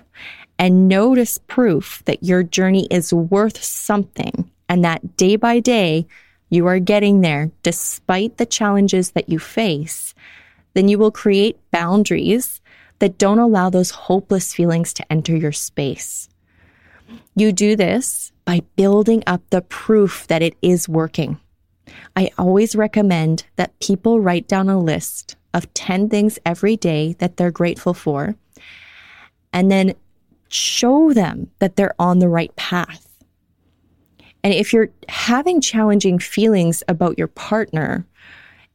and 0.59 0.89
notice 0.89 1.39
proof 1.39 2.03
that 2.07 2.23
your 2.23 2.43
journey 2.43 2.87
is 2.91 3.13
worth 3.13 3.63
something 3.63 4.51
and 4.69 4.85
that 4.85 5.17
day 5.17 5.37
by 5.37 5.61
day 5.61 6.07
you 6.49 6.67
are 6.67 6.79
getting 6.79 7.21
there 7.21 7.51
despite 7.63 8.37
the 8.37 8.47
challenges 8.47 9.13
that 9.13 9.29
you 9.29 9.39
face, 9.39 10.15
then 10.75 10.89
you 10.89 10.99
will 10.99 11.11
create 11.11 11.59
boundaries 11.71 12.61
that 12.99 13.19
don't 13.19 13.39
allow 13.39 13.69
those 13.69 13.91
hopeless 13.91 14.55
feelings 14.55 14.95
to 14.95 15.13
enter 15.13 15.37
your 15.37 15.53
space. 15.53 16.29
You 17.35 17.53
do 17.53 17.77
this 17.77 18.33
by 18.45 18.63
building 18.77 19.23
up 19.27 19.43
the 19.51 19.63
proof 19.63 20.27
that 20.29 20.43
it 20.43 20.57
is 20.63 20.89
working. 20.89 21.39
I 22.15 22.31
always 22.39 22.75
recommend 22.75 23.45
that 23.57 23.79
people 23.81 24.21
write 24.21 24.49
down 24.49 24.69
a 24.69 24.79
list 24.79 25.37
of 25.53 25.73
10 25.75 26.09
things 26.09 26.39
every 26.45 26.77
day 26.77 27.15
that 27.19 27.37
they're 27.37 27.51
grateful 27.51 27.95
for 27.95 28.37
and 29.57 29.71
then 29.71 29.95
show 30.49 31.13
them 31.13 31.51
that 31.59 31.77
they're 31.77 31.95
on 31.99 32.19
the 32.19 32.29
right 32.29 32.55
path. 32.57 33.07
And 34.45 34.55
if 34.55 34.73
you're 34.73 34.91
having 35.09 35.61
challenging 35.61 36.19
feelings 36.19 36.83
about 36.89 37.19
your 37.19 37.27
partner 37.27 38.07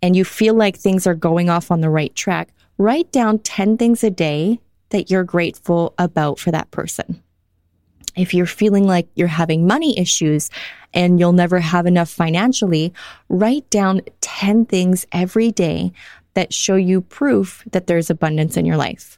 and 0.01 0.15
you 0.15 0.25
feel 0.25 0.53
like 0.53 0.77
things 0.77 1.07
are 1.07 1.15
going 1.15 1.49
off 1.49 1.71
on 1.71 1.81
the 1.81 1.89
right 1.89 2.13
track, 2.15 2.49
write 2.77 3.11
down 3.11 3.39
10 3.39 3.77
things 3.77 4.03
a 4.03 4.09
day 4.09 4.59
that 4.89 5.09
you're 5.09 5.23
grateful 5.23 5.93
about 5.97 6.39
for 6.39 6.51
that 6.51 6.71
person. 6.71 7.21
If 8.17 8.33
you're 8.33 8.45
feeling 8.45 8.85
like 8.85 9.07
you're 9.15 9.27
having 9.27 9.65
money 9.65 9.97
issues 9.97 10.49
and 10.93 11.19
you'll 11.19 11.31
never 11.31 11.59
have 11.59 11.85
enough 11.85 12.09
financially, 12.09 12.93
write 13.29 13.69
down 13.69 14.01
10 14.19 14.65
things 14.65 15.05
every 15.13 15.51
day 15.51 15.93
that 16.33 16.53
show 16.53 16.75
you 16.75 17.01
proof 17.01 17.63
that 17.71 17.87
there's 17.87 18.09
abundance 18.09 18.57
in 18.57 18.65
your 18.65 18.77
life. 18.77 19.17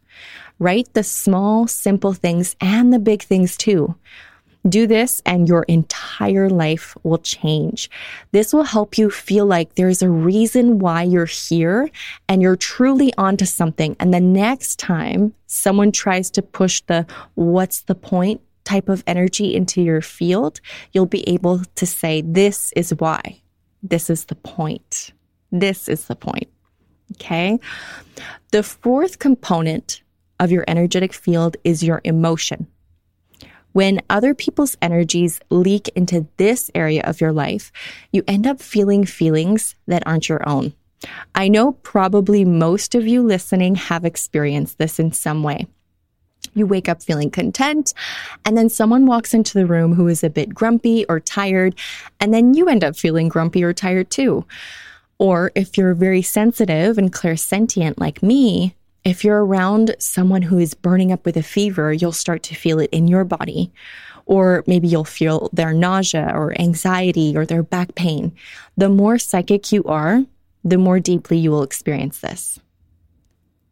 Write 0.64 0.94
the 0.94 1.04
small, 1.04 1.68
simple 1.68 2.14
things 2.14 2.56
and 2.62 2.94
the 2.94 2.98
big 2.98 3.22
things 3.22 3.58
too. 3.58 3.96
Do 4.66 4.88
this 4.88 5.22
and 5.26 5.46
your 5.46 5.64
entire 5.64 6.50
life 6.50 6.96
will 7.04 7.18
change. 7.18 7.90
This 8.32 8.54
will 8.54 8.64
help 8.64 8.98
you 8.98 9.10
feel 9.10 9.46
like 9.46 9.76
there's 9.76 10.02
a 10.02 10.10
reason 10.10 10.80
why 10.80 11.04
you're 11.04 11.26
here 11.26 11.90
and 12.30 12.42
you're 12.42 12.56
truly 12.56 13.14
onto 13.18 13.44
something. 13.44 13.98
And 14.00 14.14
the 14.14 14.22
next 14.22 14.80
time 14.80 15.34
someone 15.48 15.92
tries 15.92 16.32
to 16.32 16.42
push 16.42 16.80
the 16.88 17.06
what's 17.36 17.82
the 17.82 17.96
point 17.96 18.40
type 18.64 18.88
of 18.88 19.04
energy 19.06 19.54
into 19.54 19.82
your 19.82 20.00
field, 20.00 20.62
you'll 20.94 21.08
be 21.08 21.28
able 21.28 21.60
to 21.76 21.86
say, 21.86 22.22
this 22.22 22.72
is 22.78 22.92
why. 23.00 23.42
This 23.82 24.10
is 24.10 24.24
the 24.26 24.36
point. 24.36 25.12
This 25.52 25.90
is 25.90 26.06
the 26.06 26.16
point. 26.16 26.48
Okay. 27.16 27.60
The 28.52 28.64
fourth 28.64 29.20
component 29.20 30.03
of 30.40 30.52
your 30.52 30.64
energetic 30.68 31.14
field 31.14 31.58
is 31.64 31.84
your 31.84 32.02
emotion. 32.04 32.68
When 33.74 34.02
other 34.10 34.36
people's 34.36 34.78
energies 34.82 35.40
leak 35.50 35.90
into 35.96 36.28
this 36.38 36.70
area 36.76 37.02
of 37.04 37.20
your 37.20 37.32
life, 37.32 37.72
you 38.12 38.24
end 38.28 38.46
up 38.46 38.62
feeling 38.62 39.04
feelings 39.04 39.76
that 39.88 40.04
aren't 40.06 40.30
your 40.30 40.48
own. 40.48 40.74
I 41.34 41.48
know 41.48 41.74
probably 41.74 42.46
most 42.46 42.96
of 42.96 43.08
you 43.08 43.24
listening 43.24 43.76
have 43.76 44.06
experienced 44.06 44.78
this 44.78 45.00
in 45.00 45.12
some 45.12 45.44
way. 45.44 45.68
You 46.54 46.68
wake 46.68 46.88
up 46.88 47.02
feeling 47.02 47.32
content, 47.32 47.94
and 48.46 48.56
then 48.56 48.70
someone 48.70 49.08
walks 49.08 49.34
into 49.34 49.58
the 49.58 49.66
room 49.66 49.96
who 49.96 50.08
is 50.08 50.24
a 50.24 50.30
bit 50.30 50.54
grumpy 50.54 51.06
or 51.06 51.20
tired, 51.20 51.74
and 52.20 52.34
then 52.34 52.54
you 52.54 52.70
end 52.70 52.84
up 52.84 52.96
feeling 52.96 53.28
grumpy 53.28 53.64
or 53.64 53.74
tired 53.74 54.12
too. 54.12 54.46
Or 55.18 55.52
if 55.56 55.78
you're 55.78 55.96
very 55.96 56.22
sensitive 56.22 56.98
and 56.98 57.12
clairsentient 57.12 57.96
like 57.98 58.22
me, 58.22 58.76
if 59.04 59.24
you're 59.24 59.46
around 59.46 59.96
someone 60.00 60.42
who 60.42 60.58
is 60.58 60.74
burning 60.74 61.12
up 61.12 61.26
with 61.26 61.36
a 61.38 61.44
fever, 61.44 61.92
you'll 61.92 62.12
start 62.12 62.44
to 62.44 62.56
feel 62.56 62.80
it 62.80 62.90
in 62.92 63.08
your 63.08 63.26
body. 63.26 63.72
Or 64.26 64.64
maybe 64.68 64.88
you'll 64.88 65.04
feel 65.04 65.50
their 65.52 65.74
nausea 65.74 66.32
or 66.34 66.60
anxiety 66.60 67.36
or 67.36 67.46
their 67.46 67.64
back 67.64 67.96
pain. 67.96 68.34
The 68.78 68.88
more 68.88 69.18
psychic 69.18 69.72
you 69.72 69.84
are, 69.84 70.24
the 70.64 70.78
more 70.78 71.00
deeply 71.00 71.38
you 71.38 71.52
will 71.52 71.64
experience 71.64 72.20
this. 72.20 72.60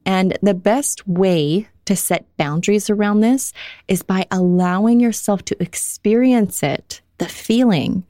And 0.05 0.37
the 0.41 0.53
best 0.53 1.07
way 1.07 1.69
to 1.85 1.95
set 1.95 2.25
boundaries 2.37 2.89
around 2.89 3.21
this 3.21 3.53
is 3.87 4.03
by 4.03 4.25
allowing 4.29 4.99
yourself 4.99 5.45
to 5.45 5.61
experience 5.61 6.63
it, 6.63 7.01
the 7.17 7.29
feeling, 7.29 8.05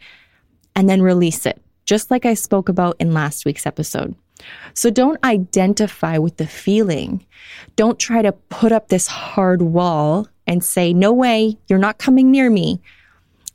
and 0.76 0.90
then 0.90 1.02
release 1.02 1.46
it, 1.46 1.62
just 1.86 2.10
like 2.10 2.26
I 2.26 2.34
spoke 2.34 2.70
about 2.70 2.96
in 3.00 3.14
last 3.14 3.46
week's 3.46 3.68
episode. 3.68 4.16
So 4.74 4.90
don't 4.90 5.24
identify 5.24 6.18
with 6.18 6.38
the 6.38 6.48
feeling. 6.48 7.26
Don't 7.76 8.00
try 8.00 8.22
to 8.22 8.32
put 8.32 8.72
up 8.72 8.88
this 8.88 9.08
hard 9.08 9.62
wall 9.62 10.28
and 10.48 10.64
say, 10.64 10.94
no 10.94 11.14
way, 11.14 11.58
you're 11.68 11.80
not 11.80 11.98
coming 11.98 12.32
near 12.32 12.50
me. 12.50 12.82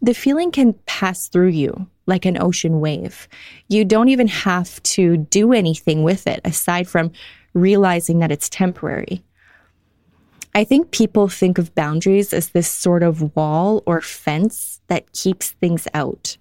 The 0.02 0.14
feeling 0.14 0.50
can 0.50 0.74
pass 0.86 1.28
through 1.28 1.48
you 1.48 1.86
like 2.06 2.24
an 2.24 2.40
ocean 2.40 2.80
wave. 2.80 3.28
You 3.68 3.84
don't 3.84 4.08
even 4.08 4.28
have 4.28 4.82
to 4.84 5.16
do 5.16 5.52
anything 5.52 6.02
with 6.02 6.26
it 6.26 6.40
aside 6.44 6.88
from 6.88 7.12
realizing 7.54 8.20
that 8.20 8.30
it's 8.30 8.48
temporary. 8.48 9.24
I 10.54 10.64
think 10.64 10.90
people 10.90 11.28
think 11.28 11.58
of 11.58 11.74
boundaries 11.74 12.32
as 12.32 12.50
this 12.50 12.68
sort 12.68 13.02
of 13.02 13.36
wall 13.36 13.82
or 13.86 14.00
fence 14.00 14.80
that 14.86 15.12
keeps 15.12 15.50
things 15.50 15.86
out. 15.92 16.36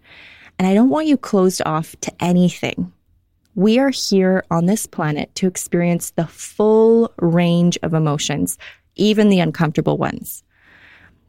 And 0.57 0.67
I 0.67 0.73
don't 0.73 0.89
want 0.89 1.07
you 1.07 1.17
closed 1.17 1.61
off 1.65 1.95
to 2.01 2.13
anything. 2.23 2.93
We 3.55 3.79
are 3.79 3.89
here 3.89 4.43
on 4.51 4.65
this 4.65 4.85
planet 4.85 5.33
to 5.35 5.47
experience 5.47 6.09
the 6.11 6.27
full 6.27 7.13
range 7.19 7.77
of 7.83 7.93
emotions, 7.93 8.57
even 8.95 9.29
the 9.29 9.39
uncomfortable 9.39 9.97
ones. 9.97 10.43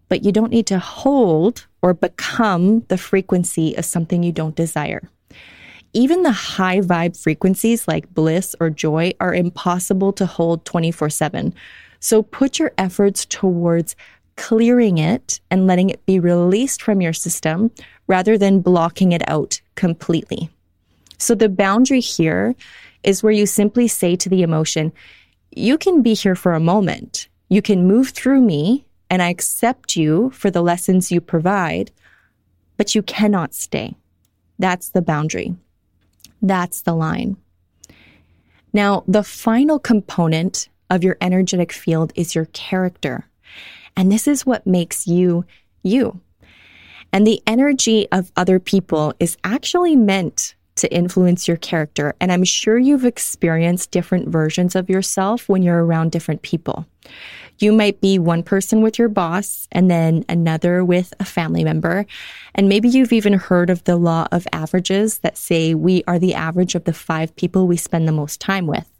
But 0.08 0.24
you 0.24 0.32
don't 0.32 0.50
need 0.50 0.66
to 0.66 0.80
hold 0.80 1.66
or 1.82 1.94
become 1.94 2.80
the 2.88 2.98
frequency 2.98 3.76
of 3.76 3.84
something 3.84 4.24
you 4.24 4.32
don't 4.32 4.56
desire. 4.56 5.08
Even 5.92 6.24
the 6.24 6.32
high 6.32 6.80
vibe 6.80 7.16
frequencies 7.16 7.86
like 7.86 8.12
bliss 8.12 8.56
or 8.58 8.70
joy 8.70 9.12
are 9.20 9.32
impossible 9.32 10.12
to 10.14 10.26
hold 10.26 10.64
24 10.64 11.10
7. 11.10 11.54
So 12.00 12.24
put 12.24 12.58
your 12.58 12.72
efforts 12.76 13.24
towards 13.24 13.94
clearing 14.36 14.98
it 14.98 15.40
and 15.50 15.68
letting 15.68 15.90
it 15.90 16.04
be 16.06 16.18
released 16.18 16.82
from 16.82 17.00
your 17.00 17.12
system 17.12 17.70
rather 18.08 18.36
than 18.36 18.60
blocking 18.60 19.12
it 19.12 19.22
out 19.28 19.60
completely. 19.76 20.50
So 21.18 21.34
the 21.34 21.48
boundary 21.48 22.00
here 22.00 22.54
is 23.02 23.22
where 23.22 23.32
you 23.32 23.46
simply 23.46 23.88
say 23.88 24.16
to 24.16 24.28
the 24.28 24.42
emotion, 24.42 24.92
you 25.50 25.78
can 25.78 26.02
be 26.02 26.14
here 26.14 26.34
for 26.34 26.52
a 26.52 26.60
moment. 26.60 27.28
You 27.48 27.62
can 27.62 27.86
move 27.86 28.10
through 28.10 28.40
me 28.40 28.86
and 29.08 29.22
I 29.22 29.30
accept 29.30 29.96
you 29.96 30.30
for 30.30 30.50
the 30.50 30.62
lessons 30.62 31.12
you 31.12 31.20
provide, 31.20 31.92
but 32.76 32.94
you 32.94 33.02
cannot 33.02 33.54
stay. 33.54 33.94
That's 34.58 34.90
the 34.90 35.02
boundary. 35.02 35.54
That's 36.42 36.82
the 36.82 36.94
line. 36.94 37.36
Now, 38.72 39.04
the 39.06 39.22
final 39.22 39.78
component 39.78 40.68
of 40.90 41.02
your 41.02 41.16
energetic 41.20 41.72
field 41.72 42.12
is 42.14 42.34
your 42.34 42.46
character. 42.46 43.26
And 43.96 44.12
this 44.12 44.28
is 44.28 44.44
what 44.44 44.66
makes 44.66 45.06
you 45.06 45.44
you. 45.82 46.20
And 47.12 47.26
the 47.26 47.40
energy 47.46 48.08
of 48.12 48.32
other 48.36 48.58
people 48.58 49.14
is 49.18 49.38
actually 49.44 49.96
meant 49.96 50.55
to 50.76 50.92
influence 50.92 51.48
your 51.48 51.56
character. 51.56 52.14
And 52.20 52.30
I'm 52.30 52.44
sure 52.44 52.78
you've 52.78 53.04
experienced 53.04 53.90
different 53.90 54.28
versions 54.28 54.74
of 54.74 54.88
yourself 54.88 55.48
when 55.48 55.62
you're 55.62 55.84
around 55.84 56.12
different 56.12 56.42
people. 56.42 56.86
You 57.58 57.72
might 57.72 58.00
be 58.00 58.18
one 58.18 58.42
person 58.42 58.82
with 58.82 58.98
your 58.98 59.08
boss 59.08 59.66
and 59.72 59.90
then 59.90 60.24
another 60.28 60.84
with 60.84 61.14
a 61.18 61.24
family 61.24 61.64
member. 61.64 62.04
And 62.54 62.68
maybe 62.68 62.88
you've 62.88 63.12
even 63.12 63.32
heard 63.32 63.70
of 63.70 63.84
the 63.84 63.96
law 63.96 64.28
of 64.30 64.46
averages 64.52 65.18
that 65.18 65.38
say 65.38 65.74
we 65.74 66.04
are 66.06 66.18
the 66.18 66.34
average 66.34 66.74
of 66.74 66.84
the 66.84 66.92
five 66.92 67.34
people 67.36 67.66
we 67.66 67.78
spend 67.78 68.06
the 68.06 68.12
most 68.12 68.40
time 68.40 68.66
with. 68.66 68.90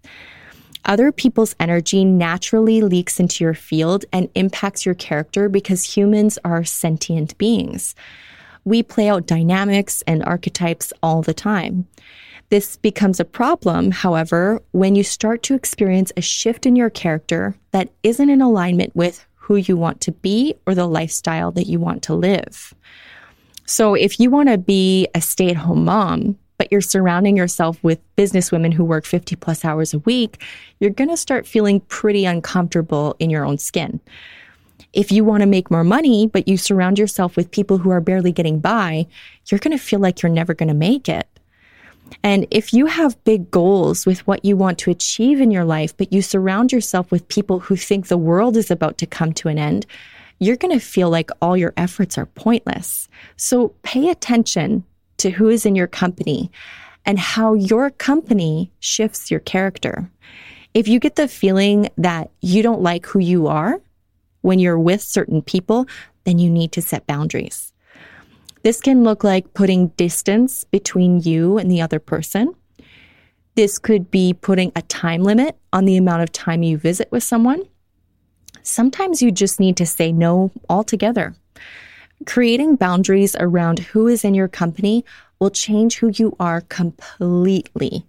Other 0.87 1.11
people's 1.11 1.57
energy 1.59 2.05
naturally 2.05 2.81
leaks 2.81 3.19
into 3.19 3.45
your 3.45 3.55
field 3.55 4.05
and 4.13 4.31
impacts 4.35 4.87
your 4.87 4.95
character 4.95 5.49
because 5.49 5.97
humans 5.97 6.39
are 6.45 6.65
sentient 6.65 7.37
beings. 7.39 7.95
We 8.67 8.83
play 8.83 9.09
out 9.09 9.27
dynamics 9.27 10.03
and 10.09 10.25
archetypes 10.25 10.93
all 11.01 11.23
the 11.23 11.33
time. 11.33 11.87
This 12.49 12.77
becomes 12.77 13.21
a 13.21 13.25
problem, 13.25 13.93
however, 13.93 14.61
when 14.73 14.97
you 14.97 15.05
start 15.05 15.45
to 15.45 15.55
experience 15.55 16.13
a 16.17 16.21
shift 16.21 16.67
in 16.67 16.75
your 16.75 16.91
character 16.91 17.57
that 17.71 17.91
isn't 18.03 18.29
in 18.29 18.43
alignment 18.43 18.95
with 18.97 19.25
who 19.35 19.55
you 19.55 19.77
want 19.77 20.01
to 20.01 20.11
be 20.11 20.55
or 20.67 20.75
the 20.75 20.89
lifestyle 20.89 21.53
that 21.53 21.69
you 21.69 21.79
want 21.79 22.03
to 22.03 22.15
live. 22.15 22.75
So 23.67 23.95
if 23.95 24.19
you 24.19 24.31
want 24.31 24.49
to 24.49 24.59
be 24.59 25.07
a 25.15 25.21
stay 25.21 25.51
at 25.51 25.57
home 25.57 25.85
mom, 25.85 26.37
but 26.59 26.73
you're 26.73 26.81
surrounding 26.81 27.37
yourself 27.37 27.83
with 27.85 28.01
businesswomen 28.17 28.75
who 28.75 28.85
work 28.85 29.05
50 29.05 29.37
plus 29.37 29.65
hours 29.65 29.95
a 29.95 30.01
week, 30.01 30.43
you're 30.81 30.91
going 30.91 31.11
to 31.11 31.17
start 31.17 31.47
feeling 31.47 31.81
pretty 31.83 32.25
uncomfortable 32.25 33.15
in 33.21 33.31
your 33.31 33.45
own 33.45 33.59
skin. 33.59 34.01
If 34.97 35.13
you 35.13 35.25
want 35.25 35.43
to 35.43 35.47
make 35.47 35.71
more 35.71 35.85
money, 35.85 36.27
but 36.27 36.49
you 36.49 36.57
surround 36.57 36.99
yourself 36.99 37.37
with 37.37 37.51
people 37.51 37.77
who 37.77 37.91
are 37.91 38.01
barely 38.01 38.33
getting 38.33 38.61
by, 38.61 39.07
you're 39.47 39.61
going 39.61 39.77
to 39.77 39.85
feel 39.85 40.01
like 40.01 40.23
you're 40.23 40.33
never 40.33 40.55
going 40.55 40.71
to 40.71 40.75
make 40.75 41.07
it. 41.07 41.29
And 42.23 42.47
if 42.51 42.73
you 42.73 42.87
have 42.87 43.23
big 43.25 43.51
goals 43.51 44.07
with 44.07 44.27
what 44.27 44.43
you 44.43 44.57
want 44.57 44.79
to 44.79 44.91
achieve 44.91 45.39
in 45.39 45.51
your 45.51 45.67
life, 45.67 45.95
but 45.95 46.15
you 46.15 46.23
surround 46.23 46.73
yourself 46.73 47.11
with 47.11 47.29
people 47.29 47.59
who 47.59 47.77
think 47.77 48.07
the 48.07 48.17
world 48.17 48.57
is 48.57 48.71
about 48.71 48.97
to 48.97 49.07
come 49.07 49.35
to 49.35 49.49
an 49.49 49.59
end, 49.59 49.85
you're 50.39 50.57
going 50.57 50.73
to 50.73 50.83
feel 50.83 51.11
like 51.11 51.31
all 51.43 51.59
your 51.59 51.75
efforts 51.77 52.17
are 52.17 52.27
pointless. 52.27 53.07
So 53.37 53.75
pay 53.83 54.09
attention 54.09 54.83
to 55.19 55.29
who 55.29 55.51
is 55.51 55.67
in 55.67 55.77
your 55.77 55.89
company 55.89 56.51
and 57.05 57.19
how 57.19 57.53
your 57.53 57.91
company 57.91 58.71
shifts 58.81 59.31
your 59.31 59.41
character. 59.41 60.11
If 60.73 60.89
you 60.89 61.01
get 61.01 61.17
the 61.17 61.29
feeling 61.29 61.91
that 61.99 62.31
you 62.41 62.63
don't 62.63 62.81
like 62.81 63.05
who 63.05 63.19
you 63.19 63.47
are 63.49 63.79
when 64.47 64.61
you're 64.61 64.79
with 64.79 65.03
certain 65.03 65.43
people, 65.43 65.87
then 66.23 66.39
you 66.39 66.49
need 66.49 66.71
to 66.71 66.81
set 66.81 67.05
boundaries. 67.09 67.73
This 68.63 68.81
can 68.81 69.03
look 69.03 69.25
like 69.25 69.55
putting 69.55 69.89
distance 69.89 70.63
between 70.63 71.21
you 71.21 71.59
and 71.59 71.69
the 71.69 71.83
other 71.83 71.99
person. 71.99 72.55
This 73.57 73.81
could 73.81 74.09
be 74.09 74.35
putting 74.35 74.71
a 74.77 74.83
time 74.83 75.25
limit 75.25 75.59
on 75.73 75.85
the 75.85 75.97
amount 75.97 76.23
of 76.23 76.31
time 76.31 76.63
you 76.63 76.79
visit 76.79 77.09
with 77.11 77.25
someone. 77.25 77.65
Sometimes 78.63 79.21
you 79.21 79.33
just 79.33 79.59
need 79.59 79.77
to 79.79 79.87
say 79.87 80.13
no 80.13 80.53
altogether. 80.69 81.35
Creating 82.25 82.77
boundaries 82.77 83.35
around 83.41 83.81
who 83.81 84.07
is 84.07 84.25
in 84.25 84.35
your 84.35 84.49
company 84.49 85.05
will 85.41 85.51
change 85.51 85.99
who 85.99 86.13
you 86.15 86.37
are 86.39 86.61
completely. 86.61 88.07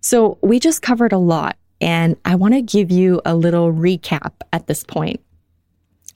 So, 0.00 0.38
we 0.42 0.58
just 0.58 0.82
covered 0.82 1.12
a 1.12 1.18
lot, 1.18 1.56
and 1.80 2.16
I 2.24 2.34
want 2.34 2.54
to 2.54 2.62
give 2.62 2.90
you 2.90 3.20
a 3.24 3.34
little 3.34 3.72
recap 3.72 4.32
at 4.52 4.66
this 4.66 4.84
point. 4.84 5.20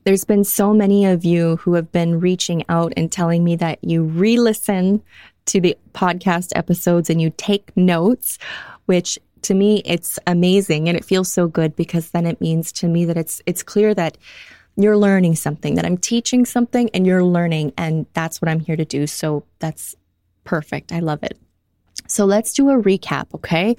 There's 0.05 0.25
been 0.25 0.45
so 0.45 0.73
many 0.73 1.05
of 1.05 1.25
you 1.25 1.57
who 1.57 1.75
have 1.75 1.93
been 1.93 2.21
reaching 2.21 2.65
out 2.69 2.93
and 2.97 3.11
telling 3.11 3.45
me 3.45 3.57
that 3.57 3.83
you 3.83 4.05
re 4.05 4.39
listen 4.39 5.03
to 5.47 5.61
the 5.61 5.77
podcast 5.93 6.53
episodes 6.55 7.11
and 7.11 7.21
you 7.21 7.33
take 7.37 7.77
notes, 7.77 8.39
which 8.87 9.19
to 9.43 9.55
me 9.55 9.83
it's 9.85 10.19
amazing 10.27 10.89
and 10.89 10.97
it 10.97 11.05
feels 11.05 11.31
so 11.31 11.47
good 11.47 11.77
because 11.77 12.11
then 12.11 12.27
it 12.27 12.41
means 12.41 12.73
to 12.73 12.89
me 12.89 13.05
that 13.05 13.17
it's 13.17 13.41
it's 13.47 13.63
clear 13.63 13.95
that 13.95 14.19
you're 14.77 14.97
learning 14.97 15.35
something 15.35 15.75
that 15.75 15.85
I'm 15.85 15.99
teaching 15.99 16.45
something 16.45 16.89
and 16.95 17.07
you're 17.07 17.25
learning 17.25 17.73
and 17.77 18.07
that's 18.15 18.41
what 18.41 18.49
I'm 18.49 18.61
here 18.61 18.77
to 18.77 18.85
do. 18.85 19.07
So 19.07 19.45
that's 19.59 19.95
perfect. 20.45 20.93
I 20.93 21.01
love 21.01 21.23
it 21.23 21.39
so 22.09 22.25
let's 22.25 22.53
do 22.53 22.71
a 22.71 22.83
recap 22.83 23.27
okay 23.35 23.77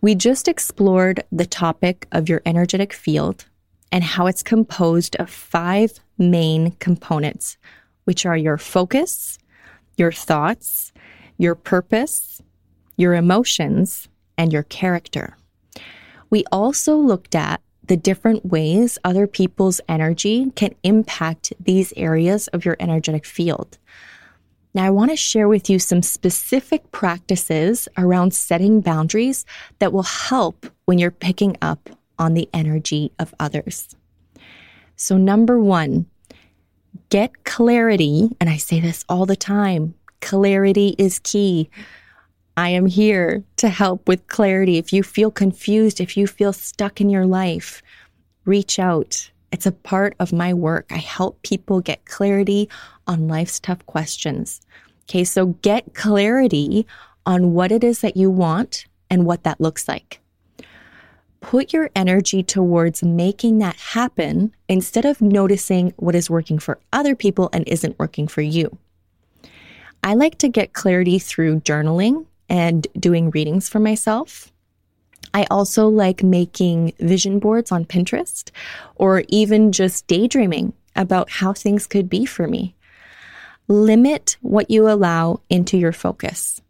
we 0.00 0.14
just 0.14 0.48
explored 0.48 1.24
the 1.32 1.46
topic 1.46 2.06
of 2.12 2.28
your 2.28 2.42
energetic 2.44 2.92
field 2.92 3.46
and 3.90 4.04
how 4.04 4.26
it's 4.26 4.42
composed 4.42 5.16
of 5.16 5.30
five 5.30 5.98
main 6.18 6.72
components, 6.72 7.56
which 8.04 8.26
are 8.26 8.36
your 8.36 8.58
focus, 8.58 9.38
your 9.96 10.12
thoughts, 10.12 10.92
your 11.38 11.54
purpose, 11.54 12.42
your 12.96 13.14
emotions, 13.14 14.08
and 14.36 14.52
your 14.52 14.64
character. 14.64 15.36
We 16.30 16.44
also 16.52 16.96
looked 16.96 17.34
at 17.34 17.60
the 17.84 17.96
different 17.96 18.44
ways 18.44 18.98
other 19.02 19.26
people's 19.26 19.80
energy 19.88 20.52
can 20.54 20.74
impact 20.82 21.54
these 21.58 21.94
areas 21.96 22.48
of 22.48 22.64
your 22.64 22.76
energetic 22.78 23.24
field. 23.24 23.78
Now, 24.78 24.84
I 24.84 24.90
want 24.90 25.10
to 25.10 25.16
share 25.16 25.48
with 25.48 25.68
you 25.68 25.80
some 25.80 26.02
specific 26.02 26.92
practices 26.92 27.88
around 27.98 28.32
setting 28.32 28.80
boundaries 28.80 29.44
that 29.80 29.92
will 29.92 30.04
help 30.04 30.66
when 30.84 31.00
you're 31.00 31.10
picking 31.10 31.56
up 31.60 31.90
on 32.16 32.34
the 32.34 32.48
energy 32.54 33.10
of 33.18 33.34
others. 33.40 33.96
So, 34.94 35.16
number 35.16 35.58
one, 35.58 36.06
get 37.08 37.42
clarity. 37.42 38.30
And 38.40 38.48
I 38.48 38.56
say 38.56 38.78
this 38.78 39.04
all 39.08 39.26
the 39.26 39.34
time 39.34 39.94
clarity 40.20 40.94
is 40.96 41.18
key. 41.24 41.68
I 42.56 42.68
am 42.68 42.86
here 42.86 43.42
to 43.56 43.68
help 43.70 44.06
with 44.06 44.28
clarity. 44.28 44.78
If 44.78 44.92
you 44.92 45.02
feel 45.02 45.32
confused, 45.32 46.00
if 46.00 46.16
you 46.16 46.28
feel 46.28 46.52
stuck 46.52 47.00
in 47.00 47.10
your 47.10 47.26
life, 47.26 47.82
reach 48.44 48.78
out. 48.78 49.32
It's 49.52 49.66
a 49.66 49.72
part 49.72 50.14
of 50.20 50.32
my 50.32 50.52
work. 50.52 50.86
I 50.90 50.98
help 50.98 51.42
people 51.42 51.80
get 51.80 52.04
clarity 52.04 52.68
on 53.06 53.28
life's 53.28 53.60
tough 53.60 53.84
questions. 53.86 54.60
Okay, 55.08 55.24
so 55.24 55.46
get 55.62 55.94
clarity 55.94 56.86
on 57.24 57.54
what 57.54 57.72
it 57.72 57.82
is 57.82 58.00
that 58.00 58.16
you 58.16 58.30
want 58.30 58.86
and 59.10 59.24
what 59.24 59.44
that 59.44 59.60
looks 59.60 59.88
like 59.88 60.20
put 61.40 61.72
your 61.72 61.90
energy 61.94 62.42
towards 62.42 63.02
making 63.02 63.58
that 63.58 63.76
happen 63.76 64.54
instead 64.68 65.04
of 65.04 65.20
noticing 65.20 65.92
what 65.96 66.14
is 66.14 66.30
working 66.30 66.58
for 66.58 66.78
other 66.92 67.14
people 67.14 67.48
and 67.52 67.66
isn't 67.68 67.98
working 67.98 68.28
for 68.28 68.40
you. 68.40 68.76
I 70.02 70.14
like 70.14 70.38
to 70.38 70.48
get 70.48 70.72
clarity 70.72 71.18
through 71.18 71.60
journaling 71.60 72.26
and 72.48 72.86
doing 72.98 73.30
readings 73.30 73.68
for 73.68 73.78
myself. 73.78 74.52
I 75.34 75.46
also 75.50 75.88
like 75.88 76.22
making 76.22 76.92
vision 77.00 77.38
boards 77.38 77.70
on 77.72 77.84
Pinterest 77.84 78.50
or 78.96 79.24
even 79.28 79.72
just 79.72 80.06
daydreaming 80.06 80.72
about 80.96 81.30
how 81.30 81.52
things 81.52 81.86
could 81.86 82.08
be 82.08 82.26
for 82.26 82.48
me. 82.48 82.74
Limit 83.68 84.36
what 84.40 84.70
you 84.70 84.88
allow 84.88 85.40
into 85.50 85.76
your 85.76 85.92
focus 85.92 86.60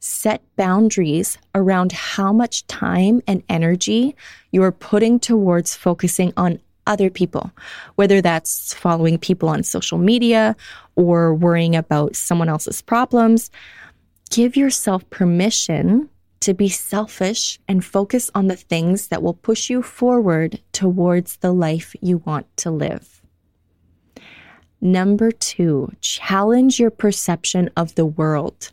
set 0.00 0.42
boundaries 0.56 1.38
around 1.54 1.92
how 1.92 2.32
much 2.32 2.66
time 2.66 3.22
and 3.26 3.42
energy 3.48 4.16
you're 4.50 4.72
putting 4.72 5.20
towards 5.20 5.76
focusing 5.76 6.32
on 6.36 6.58
other 6.86 7.10
people, 7.10 7.52
whether 7.94 8.20
that's 8.20 8.74
following 8.74 9.18
people 9.18 9.48
on 9.48 9.62
social 9.62 9.98
media 9.98 10.56
or 10.96 11.34
worrying 11.34 11.76
about 11.76 12.16
someone 12.16 12.48
else's 12.48 12.80
problems. 12.82 13.50
Give 14.30 14.56
yourself 14.56 15.08
permission 15.10 16.08
to 16.40 16.54
be 16.54 16.68
selfish 16.68 17.58
and 17.68 17.84
focus 17.84 18.30
on 18.34 18.46
the 18.46 18.56
things 18.56 19.08
that 19.08 19.22
will 19.22 19.34
push 19.34 19.68
you 19.68 19.82
forward 19.82 20.60
towards 20.72 21.36
the 21.36 21.52
life 21.52 21.94
you 22.00 22.18
want 22.24 22.46
to 22.56 22.70
live. 22.70 23.20
Number 24.80 25.30
two, 25.30 25.92
challenge 26.00 26.80
your 26.80 26.90
perception 26.90 27.70
of 27.76 27.94
the 27.94 28.06
world 28.06 28.72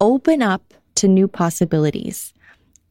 open 0.00 0.42
up 0.42 0.74
to 0.96 1.08
new 1.08 1.28
possibilities. 1.28 2.32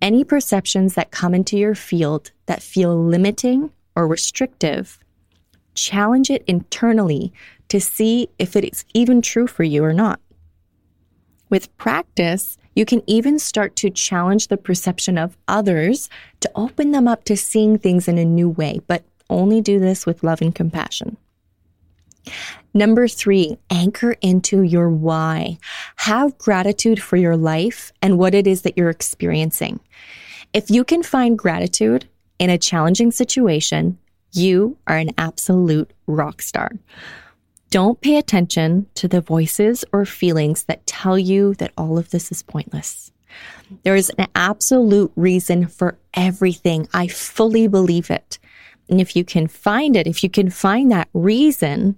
Any 0.02 0.24
perceptions 0.24 0.96
that 0.96 1.12
come 1.12 1.34
into 1.34 1.58
your 1.58 1.76
field 1.76 2.32
that 2.46 2.62
feel 2.62 3.04
limiting 3.04 3.72
or 3.96 4.08
restrictive, 4.08 5.00
challenge 5.74 6.30
it 6.30 6.43
internally 6.48 7.34
to 7.70 7.82
see 7.82 8.30
if 8.39 8.56
it 8.56 8.63
is 8.63 8.86
even 8.93 9.22
true 9.22 9.48
for 9.48 9.63
you 9.63 9.84
or 9.84 9.93
not. 9.93 10.20
With 11.50 11.76
practice, 11.78 12.58
you 12.78 12.86
can 12.86 13.02
even 13.08 13.40
start 13.40 13.76
to 13.78 13.90
challenge 13.90 14.50
the 14.50 14.56
perception 14.56 15.18
of 15.18 15.36
others 15.48 16.12
to 16.42 16.52
open 16.54 16.92
them 16.92 17.08
up 17.08 17.24
to 17.24 17.36
seeing 17.36 17.80
things 17.80 18.08
in 18.08 18.20
a 18.20 18.24
new 18.24 18.48
way, 18.48 18.80
but 18.86 19.04
only 19.32 19.62
do 19.62 19.80
this 19.80 20.06
with 20.06 20.22
love 20.22 20.44
and 20.44 20.54
compassion. 20.54 21.18
Number 22.76 23.08
three, 23.08 23.58
anchor 23.72 24.12
into 24.22 24.62
your 24.62 24.92
why. 24.92 25.58
Have 25.96 26.38
gratitude 26.38 27.02
for 27.02 27.18
your 27.18 27.36
life 27.36 27.92
and 28.04 28.20
what 28.20 28.36
it 28.36 28.46
is 28.46 28.62
that 28.62 28.78
you're 28.78 28.92
experiencing. 28.92 29.80
If 30.54 30.70
you 30.70 30.84
can 30.84 31.02
find 31.02 31.36
gratitude 31.36 32.08
in 32.38 32.52
a 32.52 32.60
challenging 32.60 33.12
situation, 33.12 33.98
you 34.34 34.78
are 34.86 34.98
an 34.98 35.16
absolute 35.18 35.92
rock 36.06 36.44
star. 36.44 36.74
Don't 37.69 37.99
pay 37.99 38.17
attention 38.17 38.88
to 38.95 39.08
the 39.08 39.19
voices 39.19 39.84
or 39.91 40.06
feelings 40.06 40.63
that 40.65 40.88
tell 40.88 41.19
you 41.19 41.53
that 41.56 41.73
all 41.77 41.97
of 41.97 42.12
this 42.12 42.32
is 42.32 42.41
pointless. 42.41 43.12
There 43.84 43.95
is 43.95 44.10
an 44.17 44.27
absolute 44.36 45.12
reason 45.15 45.67
for 45.67 45.97
everything. 46.13 46.88
I 46.93 47.08
fully 47.08 47.67
believe 47.67 48.10
it. 48.10 48.39
And 48.89 49.01
if 49.01 49.15
you 49.15 49.25
can 49.25 49.47
find 49.47 49.97
it, 49.97 50.08
if 50.08 50.23
you 50.23 50.30
can 50.30 50.49
find 50.49 50.91
that 50.91 51.10
reason, 51.13 51.97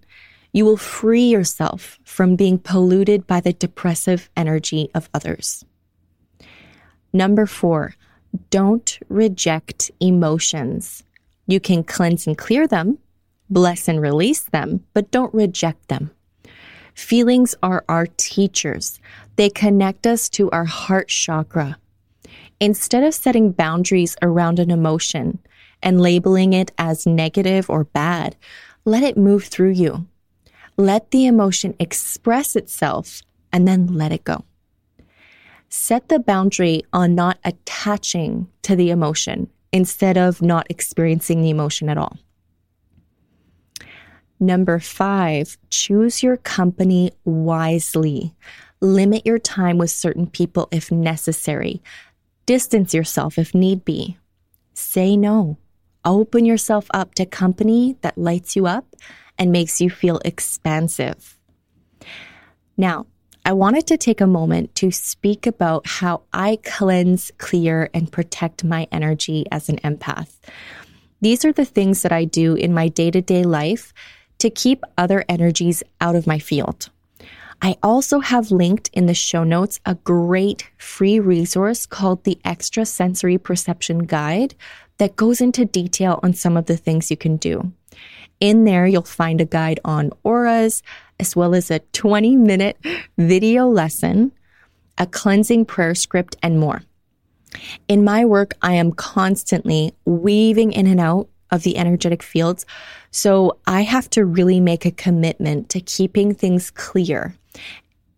you 0.54 0.66
will 0.66 0.78
free 0.78 1.30
yourself 1.30 2.00
from 2.04 2.36
being 2.36 2.58
polluted 2.58 3.28
by 3.28 3.40
the 3.40 3.54
depressive 3.54 4.30
energy 4.36 4.90
of 4.96 5.08
others. 5.14 5.64
Number 7.14 7.46
four, 7.46 7.94
don't 8.50 8.98
reject 9.08 9.92
emotions. 10.00 11.04
You 11.46 11.60
can 11.60 11.84
cleanse 11.84 12.26
and 12.26 12.38
clear 12.38 12.68
them, 12.68 12.98
bless 13.50 13.88
and 13.88 14.02
release 14.02 14.42
them, 14.42 14.84
but 14.94 15.12
don't 15.12 15.34
reject 15.34 15.88
them. 15.88 16.12
Feelings 16.94 17.56
are 17.64 17.86
our 17.88 18.08
teachers. 18.18 19.00
They 19.36 19.50
connect 19.50 20.06
us 20.06 20.30
to 20.30 20.52
our 20.52 20.66
heart 20.66 21.08
chakra. 21.08 21.78
Instead 22.60 23.04
of 23.04 23.14
setting 23.14 23.52
boundaries 23.52 24.18
around 24.22 24.60
an 24.60 24.70
emotion 24.70 25.40
and 25.82 26.02
labeling 26.02 26.52
it 26.54 26.72
as 26.78 27.06
negative 27.06 27.70
or 27.70 27.86
bad, 27.86 28.36
let 28.84 29.04
it 29.04 29.18
move 29.18 29.46
through 29.46 29.72
you. 29.72 30.06
Let 30.76 31.12
the 31.12 31.26
emotion 31.26 31.76
express 31.80 32.56
itself 32.56 33.22
and 33.54 33.68
then 33.68 33.88
let 33.88 34.12
it 34.12 34.24
go. 34.24 34.44
Set 35.70 36.10
the 36.10 36.20
boundary 36.20 36.84
on 36.92 37.16
not 37.16 37.38
attaching 37.44 38.48
to 38.64 38.76
the 38.76 38.90
emotion 38.90 39.50
instead 39.72 40.18
of 40.18 40.42
not 40.42 40.68
experiencing 40.70 41.42
the 41.42 41.50
emotion 41.50 41.90
at 41.90 41.98
all. 41.98 42.18
Number 44.40 44.80
five, 44.80 45.58
choose 45.70 46.24
your 46.24 46.38
company 46.38 47.12
wisely. 47.26 48.34
Limit 48.80 49.26
your 49.26 49.40
time 49.40 49.78
with 49.78 49.92
certain 49.92 50.28
people 50.28 50.70
if 50.72 50.92
necessary. 50.92 51.82
Distance 52.46 52.94
yourself 52.94 53.38
if 53.38 53.54
need 53.54 53.84
be. 53.84 54.18
Say 54.74 55.18
no. 55.18 55.58
Open 56.06 56.46
yourself 56.46 56.88
up 56.94 57.16
to 57.16 57.26
company 57.26 57.98
that 58.02 58.18
lights 58.18 58.56
you 58.56 58.66
up 58.66 58.96
and 59.38 59.52
makes 59.52 59.82
you 59.82 59.90
feel 59.90 60.22
expansive. 60.24 61.38
Now, 62.78 63.08
I 63.44 63.52
wanted 63.52 63.88
to 63.88 63.98
take 63.98 64.22
a 64.22 64.28
moment 64.28 64.76
to 64.76 64.92
speak 64.92 65.48
about 65.48 65.86
how 65.86 66.22
I 66.32 66.60
cleanse, 66.64 67.32
clear, 67.38 67.90
and 67.94 68.12
protect 68.12 68.64
my 68.64 68.88
energy 68.92 69.46
as 69.52 69.68
an 69.68 69.78
empath. 69.78 70.38
These 71.20 71.44
are 71.44 71.52
the 71.52 71.66
things 71.66 72.02
that 72.04 72.12
I 72.14 72.24
do 72.24 72.56
in 72.56 72.74
my 72.74 72.88
day 72.88 73.12
to 73.12 73.22
day 73.22 73.44
life 73.44 73.94
to 74.40 74.50
keep 74.50 74.84
other 74.98 75.24
energies 75.30 75.84
out 76.02 76.16
of 76.16 76.28
my 76.28 76.40
field. 76.40 76.90
I 77.62 77.76
also 77.84 78.20
have 78.20 78.52
linked 78.52 78.90
in 78.94 79.06
the 79.06 79.14
show 79.14 79.44
notes 79.44 79.80
a 79.86 79.96
great 79.96 80.70
free 80.78 81.20
resource 81.20 81.86
called 81.86 82.24
the 82.24 82.40
Extrasensory 82.46 83.38
Perception 83.38 84.06
Guide 84.06 84.56
that 84.98 85.18
goes 85.18 85.42
into 85.42 85.66
detail 85.66 86.20
on 86.24 86.34
some 86.34 86.56
of 86.56 86.68
the 86.68 86.78
things 86.78 87.12
you 87.12 87.18
can 87.18 87.36
do. 87.36 87.74
In 88.40 88.64
there, 88.64 88.88
you'll 88.88 89.02
find 89.02 89.42
a 89.42 89.46
guide 89.46 89.82
on 89.84 90.12
auras, 90.24 90.82
as 91.20 91.36
well 91.36 91.54
as 91.54 91.70
a 91.70 91.80
20 91.80 92.38
minute 92.38 92.78
video 93.18 93.68
lesson, 93.68 94.32
a 94.98 95.06
cleansing 95.06 95.66
prayer 95.66 95.96
script, 95.96 96.38
and 96.42 96.60
more. 96.60 96.84
In 97.90 98.06
my 98.06 98.24
work, 98.24 98.54
I 98.62 98.74
am 98.74 98.94
constantly 98.94 99.94
weaving 100.06 100.72
in 100.72 100.88
and 100.88 101.00
out 101.00 101.28
of 101.52 101.64
the 101.64 101.78
energetic 101.78 102.22
fields. 102.24 102.66
So 103.12 103.58
I 103.66 103.82
have 103.82 104.10
to 104.12 104.26
really 104.26 104.60
make 104.60 104.86
a 104.86 104.92
commitment 104.92 105.70
to 105.70 105.82
keeping 105.82 106.34
things 106.34 106.72
clear. 106.72 107.36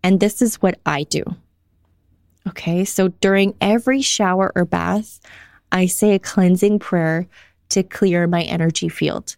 And 0.04 0.20
this 0.20 0.42
is 0.42 0.62
what 0.62 0.80
I 0.86 1.04
do. 1.04 1.24
Okay. 2.48 2.86
So 2.86 3.10
during 3.10 3.56
every 3.62 4.02
shower 4.02 4.52
or 4.56 4.66
bath, 4.66 5.20
I 5.72 5.86
say 5.86 6.14
a 6.14 6.20
cleansing 6.20 6.80
prayer 6.80 7.28
to 7.70 7.84
clear 7.84 8.28
my 8.28 8.44
energy 8.44 8.90
field. 8.90 9.36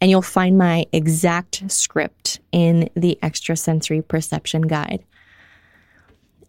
And 0.00 0.10
you'll 0.10 0.22
find 0.22 0.58
my 0.58 0.86
exact 0.92 1.70
script 1.70 2.40
in 2.52 2.88
the 2.94 3.18
extrasensory 3.22 4.02
perception 4.02 4.62
guide. 4.62 5.04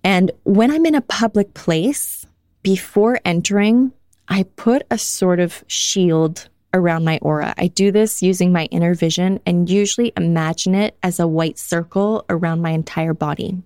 And 0.03 0.31
when 0.43 0.71
I'm 0.71 0.85
in 0.85 0.95
a 0.95 1.01
public 1.01 1.53
place, 1.53 2.25
before 2.63 3.19
entering, 3.25 3.91
I 4.31 4.43
put 4.43 4.83
a 4.89 4.97
sort 4.97 5.41
of 5.41 5.61
shield 5.67 6.47
around 6.73 7.03
my 7.03 7.19
aura. 7.21 7.53
I 7.57 7.67
do 7.67 7.91
this 7.91 8.23
using 8.23 8.53
my 8.53 8.63
inner 8.71 8.93
vision 8.95 9.41
and 9.45 9.69
usually 9.69 10.13
imagine 10.15 10.73
it 10.73 10.97
as 11.03 11.19
a 11.19 11.27
white 11.27 11.59
circle 11.59 12.23
around 12.29 12.61
my 12.61 12.69
entire 12.69 13.13
body. 13.13 13.61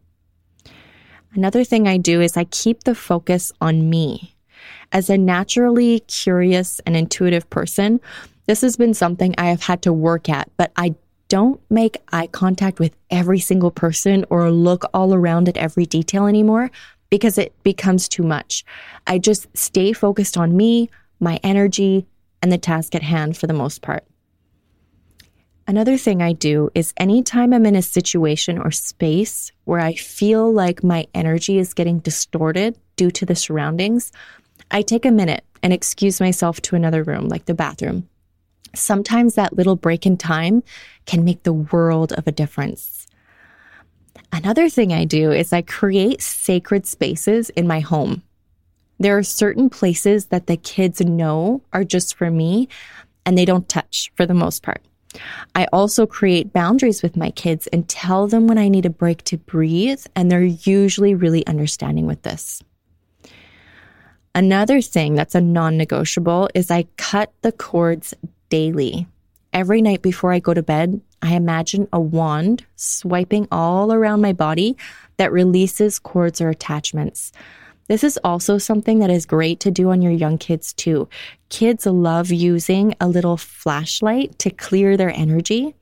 Another 1.36 1.63
thing 1.63 1.88
I 1.88 1.97
do 1.97 2.19
is 2.19 2.36
I 2.36 2.45
keep 2.45 2.84
the 2.84 2.95
focus 2.95 3.51
on 3.62 3.91
me. 3.91 4.36
As 4.91 5.08
a 5.08 5.19
naturally 5.19 5.99
curious 5.99 6.82
and 6.88 6.97
intuitive 6.97 7.47
person, 7.51 8.01
this 8.47 8.62
has 8.62 8.75
been 8.75 8.95
something 8.95 9.36
I 9.38 9.49
have 9.49 9.62
had 9.62 9.84
to 9.84 9.93
work 9.93 10.30
at, 10.30 10.49
but 10.58 10.71
I 10.78 10.95
don't 11.28 11.62
make 11.69 11.97
eye 12.12 12.28
contact 12.28 12.80
with 12.80 12.95
every 13.12 13.39
single 13.39 13.71
person 13.71 14.25
or 14.32 14.49
look 14.49 14.84
all 14.95 15.13
around 15.13 15.47
at 15.47 15.58
every 15.58 15.86
detail 15.86 16.25
anymore 16.25 16.71
because 17.09 17.37
it 17.37 17.53
becomes 17.63 18.07
too 18.07 18.23
much. 18.23 18.65
I 19.07 19.19
just 19.19 19.47
stay 19.55 19.93
focused 19.93 20.37
on 20.37 20.57
me, 20.57 20.89
my 21.19 21.39
energy, 21.43 22.05
and 22.41 22.51
the 22.51 22.57
task 22.57 22.95
at 22.95 23.03
hand 23.03 23.37
for 23.37 23.47
the 23.47 23.53
most 23.53 23.81
part. 23.81 24.05
Another 25.67 25.97
thing 25.97 26.21
I 26.21 26.33
do 26.33 26.69
is 26.75 26.93
anytime 26.97 27.51
I'm 27.51 27.65
in 27.65 27.75
a 27.75 27.81
situation 27.81 28.59
or 28.59 28.69
space 28.69 29.51
where 29.63 29.79
I 29.79 29.95
feel 29.95 30.53
like 30.53 30.83
my 30.83 31.07
energy 31.15 31.57
is 31.57 31.73
getting 31.73 31.99
distorted 31.99 32.77
due 32.97 33.09
to 33.11 33.25
the 33.25 33.35
surroundings, 33.35 34.11
I 34.69 34.83
take 34.83 35.05
a 35.05 35.11
minute 35.11 35.43
and 35.63 35.73
excuse 35.73 36.19
myself 36.19 36.61
to 36.61 36.75
another 36.75 37.01
room, 37.01 37.29
like 37.29 37.45
the 37.45 37.55
bathroom. 37.55 38.07
Sometimes 38.75 39.33
that 39.35 39.55
little 39.55 39.75
break 39.75 40.05
in 40.05 40.17
time 40.17 40.61
can 41.07 41.25
make 41.25 41.41
the 41.41 41.53
world 41.53 42.13
of 42.13 42.27
a 42.27 42.31
difference. 42.31 43.04
Another 44.32 44.69
thing 44.69 44.93
I 44.93 45.06
do 45.06 45.32
is 45.32 45.54
I 45.54 45.62
create 45.62 46.21
sacred 46.21 46.86
spaces 46.86 47.49
in 47.51 47.67
my 47.67 47.80
home. 47.80 48.23
There 48.99 49.17
are 49.17 49.23
certain 49.23 49.69
places 49.69 50.28
that 50.28 50.47
the 50.47 50.58
kids 50.58 51.01
know 51.01 51.62
are 51.73 51.84
just 51.84 52.15
for 52.15 52.32
me 52.32 52.69
and 53.25 53.38
they 53.38 53.45
don't 53.45 53.67
touch 53.67 54.12
for 54.15 54.25
the 54.25 54.34
most 54.34 54.63
part. 54.63 54.82
I 55.54 55.65
also 55.71 56.06
create 56.06 56.54
boundaries 56.54 57.01
with 57.01 57.17
my 57.17 57.32
kids 57.32 57.67
and 57.67 57.88
tell 57.88 58.28
them 58.28 58.47
when 58.47 58.58
I 58.58 58.67
need 58.67 58.86
a 58.86 58.89
break 58.89 59.23
to 59.25 59.38
breathe, 59.38 60.06
and 60.15 60.30
they're 60.30 60.43
usually 60.43 61.15
really 61.15 61.45
understanding 61.47 62.06
with 62.06 62.21
this. 62.23 62.62
Another 64.34 64.82
thing 64.82 65.15
that's 65.15 65.36
a 65.36 65.41
non 65.41 65.78
negotiable 65.78 66.49
is 66.54 66.69
I 66.69 66.88
cut 66.97 67.32
the 67.41 67.54
cords 67.54 68.13
daily. 68.49 69.08
Every 69.54 69.82
night 69.82 70.01
before 70.01 70.34
I 70.34 70.39
go 70.39 70.54
to 70.54 70.62
bed, 70.62 70.99
I 71.25 71.33
imagine 71.33 71.88
a 71.91 71.99
wand 71.99 72.63
swiping 72.75 73.47
all 73.51 73.91
around 73.91 74.21
my 74.21 74.31
body 74.31 74.77
that 75.17 75.31
releases 75.31 75.97
cords 75.97 76.39
or 76.39 76.49
attachments. 76.49 77.31
This 77.88 78.03
is 78.03 78.19
also 78.23 78.59
something 78.59 78.99
that 78.99 79.09
is 79.09 79.25
great 79.25 79.59
to 79.61 79.71
do 79.71 79.89
on 79.89 80.03
your 80.03 80.11
young 80.11 80.38
kids 80.38 80.71
too. 80.71 81.09
Kids 81.49 81.88
love 81.88 82.31
using 82.31 82.93
a 83.01 83.07
little 83.07 83.38
flashlight 83.38 84.38
to 84.39 84.51
clear 84.51 84.97
their 84.97 85.09
energy. 85.09 85.73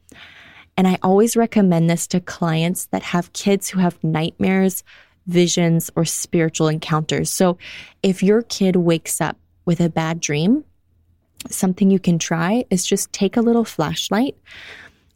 And 0.78 0.88
I 0.88 0.98
always 1.04 1.36
recommend 1.36 1.90
this 1.90 2.08
to 2.08 2.22
clients 2.22 2.86
that 2.88 3.04
have 3.04 3.34
kids 3.34 3.70
who 3.70 3.80
have 3.80 4.02
nightmares, 4.02 4.82
visions, 5.28 5.92
or 5.98 6.06
spiritual 6.06 6.70
encounters. 6.70 7.30
So 7.30 7.58
if 8.02 8.24
your 8.24 8.44
kid 8.44 8.78
wakes 8.78 9.20
up 9.20 9.38
with 9.66 9.82
a 9.82 9.90
bad 9.90 10.22
dream, 10.22 10.64
something 11.50 11.92
you 11.92 12.00
can 12.00 12.18
try 12.18 12.64
is 12.70 12.86
just 12.86 13.12
take 13.12 13.36
a 13.36 13.42
little 13.42 13.66
flashlight 13.66 14.38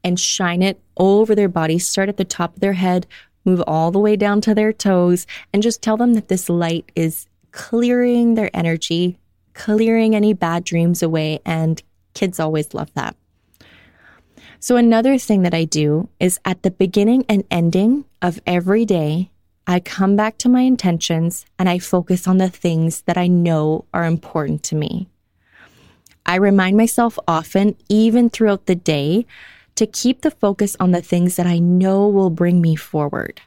and 0.03 0.19
shine 0.19 0.61
it 0.61 0.79
over 0.97 1.35
their 1.35 1.49
body. 1.49 1.79
Start 1.79 2.09
at 2.09 2.17
the 2.17 2.25
top 2.25 2.55
of 2.55 2.59
their 2.59 2.73
head, 2.73 3.07
move 3.45 3.63
all 3.67 3.91
the 3.91 3.99
way 3.99 4.15
down 4.15 4.41
to 4.41 4.55
their 4.55 4.73
toes, 4.73 5.27
and 5.53 5.63
just 5.63 5.81
tell 5.81 5.97
them 5.97 6.13
that 6.13 6.27
this 6.27 6.49
light 6.49 6.91
is 6.95 7.27
clearing 7.51 8.35
their 8.35 8.49
energy, 8.53 9.17
clearing 9.53 10.15
any 10.15 10.33
bad 10.33 10.63
dreams 10.63 11.01
away. 11.01 11.39
And 11.45 11.81
kids 12.13 12.39
always 12.39 12.73
love 12.73 12.93
that. 12.93 13.15
So, 14.59 14.75
another 14.75 15.17
thing 15.17 15.43
that 15.43 15.53
I 15.53 15.65
do 15.65 16.09
is 16.19 16.39
at 16.43 16.63
the 16.63 16.71
beginning 16.71 17.25
and 17.29 17.43
ending 17.51 18.05
of 18.21 18.39
every 18.47 18.85
day, 18.85 19.29
I 19.67 19.79
come 19.79 20.15
back 20.15 20.37
to 20.39 20.49
my 20.49 20.61
intentions 20.61 21.45
and 21.59 21.69
I 21.69 21.77
focus 21.77 22.27
on 22.27 22.37
the 22.37 22.49
things 22.49 23.01
that 23.01 23.17
I 23.17 23.27
know 23.27 23.85
are 23.93 24.05
important 24.05 24.63
to 24.63 24.75
me. 24.75 25.09
I 26.25 26.35
remind 26.35 26.75
myself 26.75 27.19
often, 27.27 27.75
even 27.87 28.29
throughout 28.29 28.65
the 28.65 28.75
day, 28.75 29.25
to 29.77 29.87
keep 29.87 30.21
the 30.21 30.31
focus 30.31 30.75
on 30.79 30.91
the 30.91 31.01
things 31.01 31.35
that 31.35 31.47
I 31.47 31.59
know 31.59 32.07
will 32.07 32.29
bring 32.29 32.61
me 32.61 32.75
forward. 32.75 33.41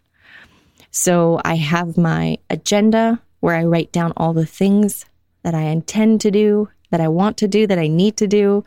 So 0.90 1.40
I 1.44 1.56
have 1.56 1.96
my 1.96 2.38
agenda 2.48 3.20
where 3.40 3.56
I 3.56 3.64
write 3.64 3.92
down 3.92 4.12
all 4.16 4.32
the 4.32 4.46
things 4.46 5.04
that 5.42 5.54
I 5.54 5.62
intend 5.62 6.20
to 6.22 6.30
do, 6.30 6.68
that 6.90 7.00
I 7.00 7.08
want 7.08 7.36
to 7.38 7.48
do, 7.48 7.66
that 7.66 7.78
I 7.78 7.86
need 7.86 8.16
to 8.18 8.26
do. 8.26 8.64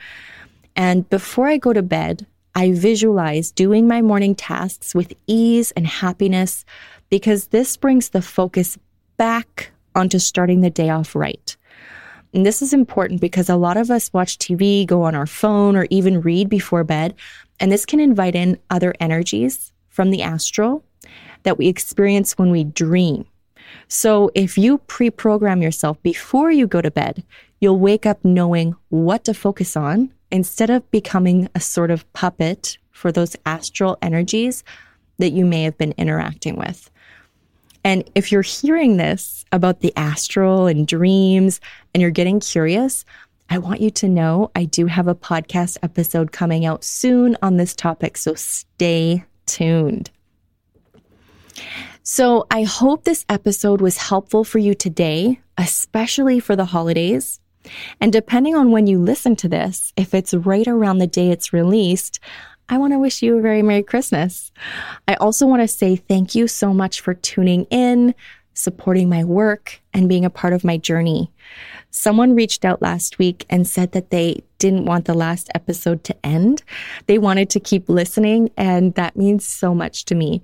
And 0.76 1.08
before 1.10 1.48
I 1.48 1.58
go 1.58 1.74
to 1.74 1.84
bed, 1.84 2.26
I 2.56 2.72
visualize 2.72 3.52
doing 3.52 3.88
my 3.88 4.02
morning 4.02 4.36
tasks 4.36 4.94
with 4.94 5.14
ease 5.28 5.72
and 5.72 5.88
happiness 5.88 6.66
because 7.10 7.48
this 7.48 7.78
brings 7.78 8.10
the 8.10 8.22
focus 8.22 8.78
back 9.18 9.72
onto 9.96 10.20
starting 10.20 10.62
the 10.62 10.70
day 10.70 10.90
off 10.90 11.16
right. 11.16 11.58
And 12.34 12.46
this 12.46 12.62
is 12.62 12.74
important 12.74 13.22
because 13.22 13.50
a 13.50 13.56
lot 13.56 13.78
of 13.78 13.92
us 13.92 14.12
watch 14.12 14.38
TV, 14.40 14.86
go 14.86 15.04
on 15.04 15.16
our 15.16 15.28
phone, 15.28 15.76
or 15.76 15.88
even 15.90 16.22
read 16.22 16.50
before 16.50 16.84
bed. 16.84 17.14
And 17.60 17.72
this 17.72 17.86
can 17.86 18.00
invite 18.00 18.36
in 18.36 18.60
other 18.70 18.94
energies 19.00 19.72
from 19.90 20.10
the 20.10 20.24
astral 20.24 20.84
that 21.44 21.58
we 21.58 21.68
experience 21.68 22.34
when 22.38 22.50
we 22.50 22.64
dream. 22.64 23.26
So 23.88 24.32
if 24.34 24.58
you 24.58 24.80
pre 24.80 25.10
program 25.10 25.62
yourself 25.62 26.02
before 26.02 26.52
you 26.52 26.68
go 26.68 26.82
to 26.82 26.92
bed, 26.92 27.24
you'll 27.60 27.80
wake 27.80 28.06
up 28.06 28.24
knowing 28.24 28.76
what 28.90 29.24
to 29.26 29.34
focus 29.34 29.78
on 29.78 30.12
instead 30.32 30.70
of 30.70 30.90
becoming 30.92 31.48
a 31.54 31.60
sort 31.60 31.92
of 31.92 32.12
puppet 32.14 32.78
for 32.92 33.12
those 33.12 33.36
astral 33.46 33.98
energies 34.02 34.64
that 35.20 35.32
you 35.32 35.46
may 35.46 35.64
have 35.64 35.78
been 35.78 35.94
interacting 35.98 36.56
with. 36.56 36.90
And 37.84 38.10
if 38.16 38.32
you're 38.32 38.42
hearing 38.42 38.98
this 38.98 39.46
about 39.52 39.82
the 39.82 39.94
astral 39.96 40.68
and 40.68 40.88
dreams 40.88 41.60
and 41.94 42.02
you're 42.02 42.12
getting 42.12 42.40
curious, 42.40 43.06
I 43.50 43.58
want 43.58 43.82
you 43.82 43.92
to 43.92 44.08
know 44.08 44.52
I 44.56 44.66
do 44.66 44.88
have 44.88 45.08
a 45.08 45.16
podcast 45.16 45.78
episode 45.84 46.32
coming 46.32 46.66
out 46.66 46.84
soon 46.84 47.38
on 47.42 47.58
this 47.58 47.76
topic. 47.76 48.18
So 48.18 48.34
stay 48.36 49.26
tuned. 49.46 50.10
So 52.04 52.46
I 52.52 52.64
hope 52.64 53.04
this 53.04 53.26
episode 53.30 53.80
was 53.80 53.98
helpful 53.98 54.44
for 54.44 54.60
you 54.60 54.74
today, 54.74 55.40
especially 55.58 56.40
for 56.40 56.56
the 56.56 56.66
holidays. 56.66 57.40
And 58.02 58.12
depending 58.12 58.56
on 58.56 58.72
when 58.72 58.88
you 58.88 59.00
listen 59.00 59.36
to 59.38 59.48
this, 59.48 59.94
if 59.96 60.14
it's 60.14 60.34
right 60.34 60.68
around 60.68 60.98
the 60.98 61.08
day 61.08 61.30
it's 61.30 61.54
released, 61.54 62.20
I 62.70 62.78
want 62.78 62.94
to 62.94 63.00
wish 63.00 63.22
you 63.22 63.38
a 63.38 63.42
very 63.42 63.62
Merry 63.62 63.84
Christmas. 63.84 64.52
I 65.08 65.16
also 65.16 65.46
want 65.46 65.62
to 65.62 65.68
say 65.68 65.96
thank 65.96 66.34
you 66.34 66.48
so 66.48 66.74
much 66.74 67.02
for 67.02 67.14
tuning 67.14 67.66
in, 67.66 68.16
supporting 68.54 69.10
my 69.10 69.24
work, 69.24 69.82
and 69.94 70.08
being 70.08 70.26
a 70.26 70.30
part 70.30 70.54
of 70.54 70.64
my 70.64 70.78
journey. 70.78 71.32
Someone 71.92 72.36
reached 72.36 72.66
out 72.66 72.82
last 72.82 73.20
week 73.20 73.46
and 73.50 73.68
said 73.68 73.92
that 73.92 74.10
they 74.10 74.44
didn't 74.58 74.86
want 74.86 75.06
the 75.06 75.14
last 75.14 75.50
episode 75.54 76.04
to 76.06 76.26
end. 76.26 76.64
They 77.08 77.18
wanted 77.18 77.50
to 77.52 77.60
keep 77.60 77.90
listening, 77.90 78.50
and 78.58 78.96
that 78.96 79.16
means 79.16 79.46
so 79.46 79.76
much 79.76 80.06
to 80.06 80.16
me. 80.16 80.42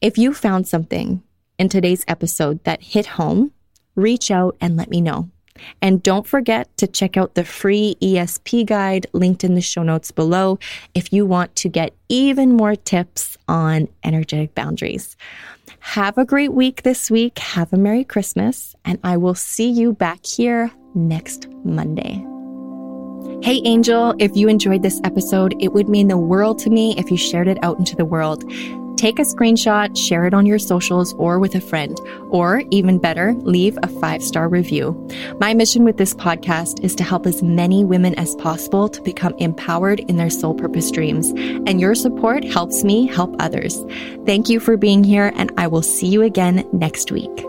If 0.00 0.16
you 0.16 0.32
found 0.32 0.66
something 0.68 1.22
in 1.58 1.68
today's 1.68 2.04
episode 2.08 2.62
that 2.64 2.82
hit 2.82 3.06
home, 3.06 3.52
reach 3.96 4.30
out 4.30 4.56
and 4.60 4.76
let 4.76 4.88
me 4.88 5.00
know. 5.00 5.28
And 5.82 6.02
don't 6.02 6.26
forget 6.26 6.74
to 6.78 6.86
check 6.86 7.16
out 7.16 7.34
the 7.34 7.44
free 7.44 7.96
ESP 8.00 8.66
guide 8.66 9.06
linked 9.12 9.44
in 9.44 9.54
the 9.54 9.60
show 9.60 9.82
notes 9.82 10.10
below 10.10 10.58
if 10.94 11.12
you 11.12 11.26
want 11.26 11.54
to 11.56 11.68
get 11.68 11.94
even 12.08 12.56
more 12.56 12.76
tips 12.76 13.36
on 13.48 13.88
energetic 14.04 14.54
boundaries. 14.54 15.16
Have 15.80 16.18
a 16.18 16.24
great 16.24 16.52
week 16.52 16.82
this 16.82 17.10
week. 17.10 17.38
Have 17.38 17.72
a 17.72 17.76
Merry 17.76 18.04
Christmas, 18.04 18.74
and 18.84 18.98
I 19.02 19.16
will 19.16 19.34
see 19.34 19.70
you 19.70 19.92
back 19.92 20.24
here 20.26 20.70
next 20.94 21.48
Monday. 21.64 22.24
Hey, 23.42 23.62
Angel, 23.64 24.14
if 24.18 24.36
you 24.36 24.48
enjoyed 24.48 24.82
this 24.82 25.00
episode, 25.02 25.54
it 25.60 25.72
would 25.72 25.88
mean 25.88 26.08
the 26.08 26.18
world 26.18 26.58
to 26.60 26.70
me 26.70 26.94
if 26.98 27.10
you 27.10 27.16
shared 27.16 27.48
it 27.48 27.58
out 27.62 27.78
into 27.78 27.96
the 27.96 28.04
world. 28.04 28.44
Take 29.00 29.18
a 29.18 29.22
screenshot, 29.22 29.96
share 29.96 30.26
it 30.26 30.34
on 30.34 30.44
your 30.44 30.58
socials 30.58 31.14
or 31.14 31.38
with 31.38 31.54
a 31.54 31.60
friend, 31.62 31.98
or 32.28 32.64
even 32.70 32.98
better, 32.98 33.32
leave 33.32 33.78
a 33.82 33.88
five 33.88 34.22
star 34.22 34.46
review. 34.46 34.92
My 35.40 35.54
mission 35.54 35.84
with 35.84 35.96
this 35.96 36.12
podcast 36.12 36.84
is 36.84 36.94
to 36.96 37.02
help 37.02 37.26
as 37.26 37.42
many 37.42 37.82
women 37.82 38.14
as 38.16 38.34
possible 38.34 38.90
to 38.90 39.00
become 39.00 39.32
empowered 39.38 40.00
in 40.00 40.18
their 40.18 40.28
soul 40.28 40.52
purpose 40.52 40.90
dreams. 40.90 41.30
And 41.30 41.80
your 41.80 41.94
support 41.94 42.44
helps 42.44 42.84
me 42.84 43.06
help 43.06 43.34
others. 43.38 43.82
Thank 44.26 44.50
you 44.50 44.60
for 44.60 44.76
being 44.76 45.02
here, 45.02 45.32
and 45.34 45.50
I 45.56 45.66
will 45.66 45.80
see 45.80 46.08
you 46.08 46.20
again 46.20 46.68
next 46.74 47.10
week. 47.10 47.46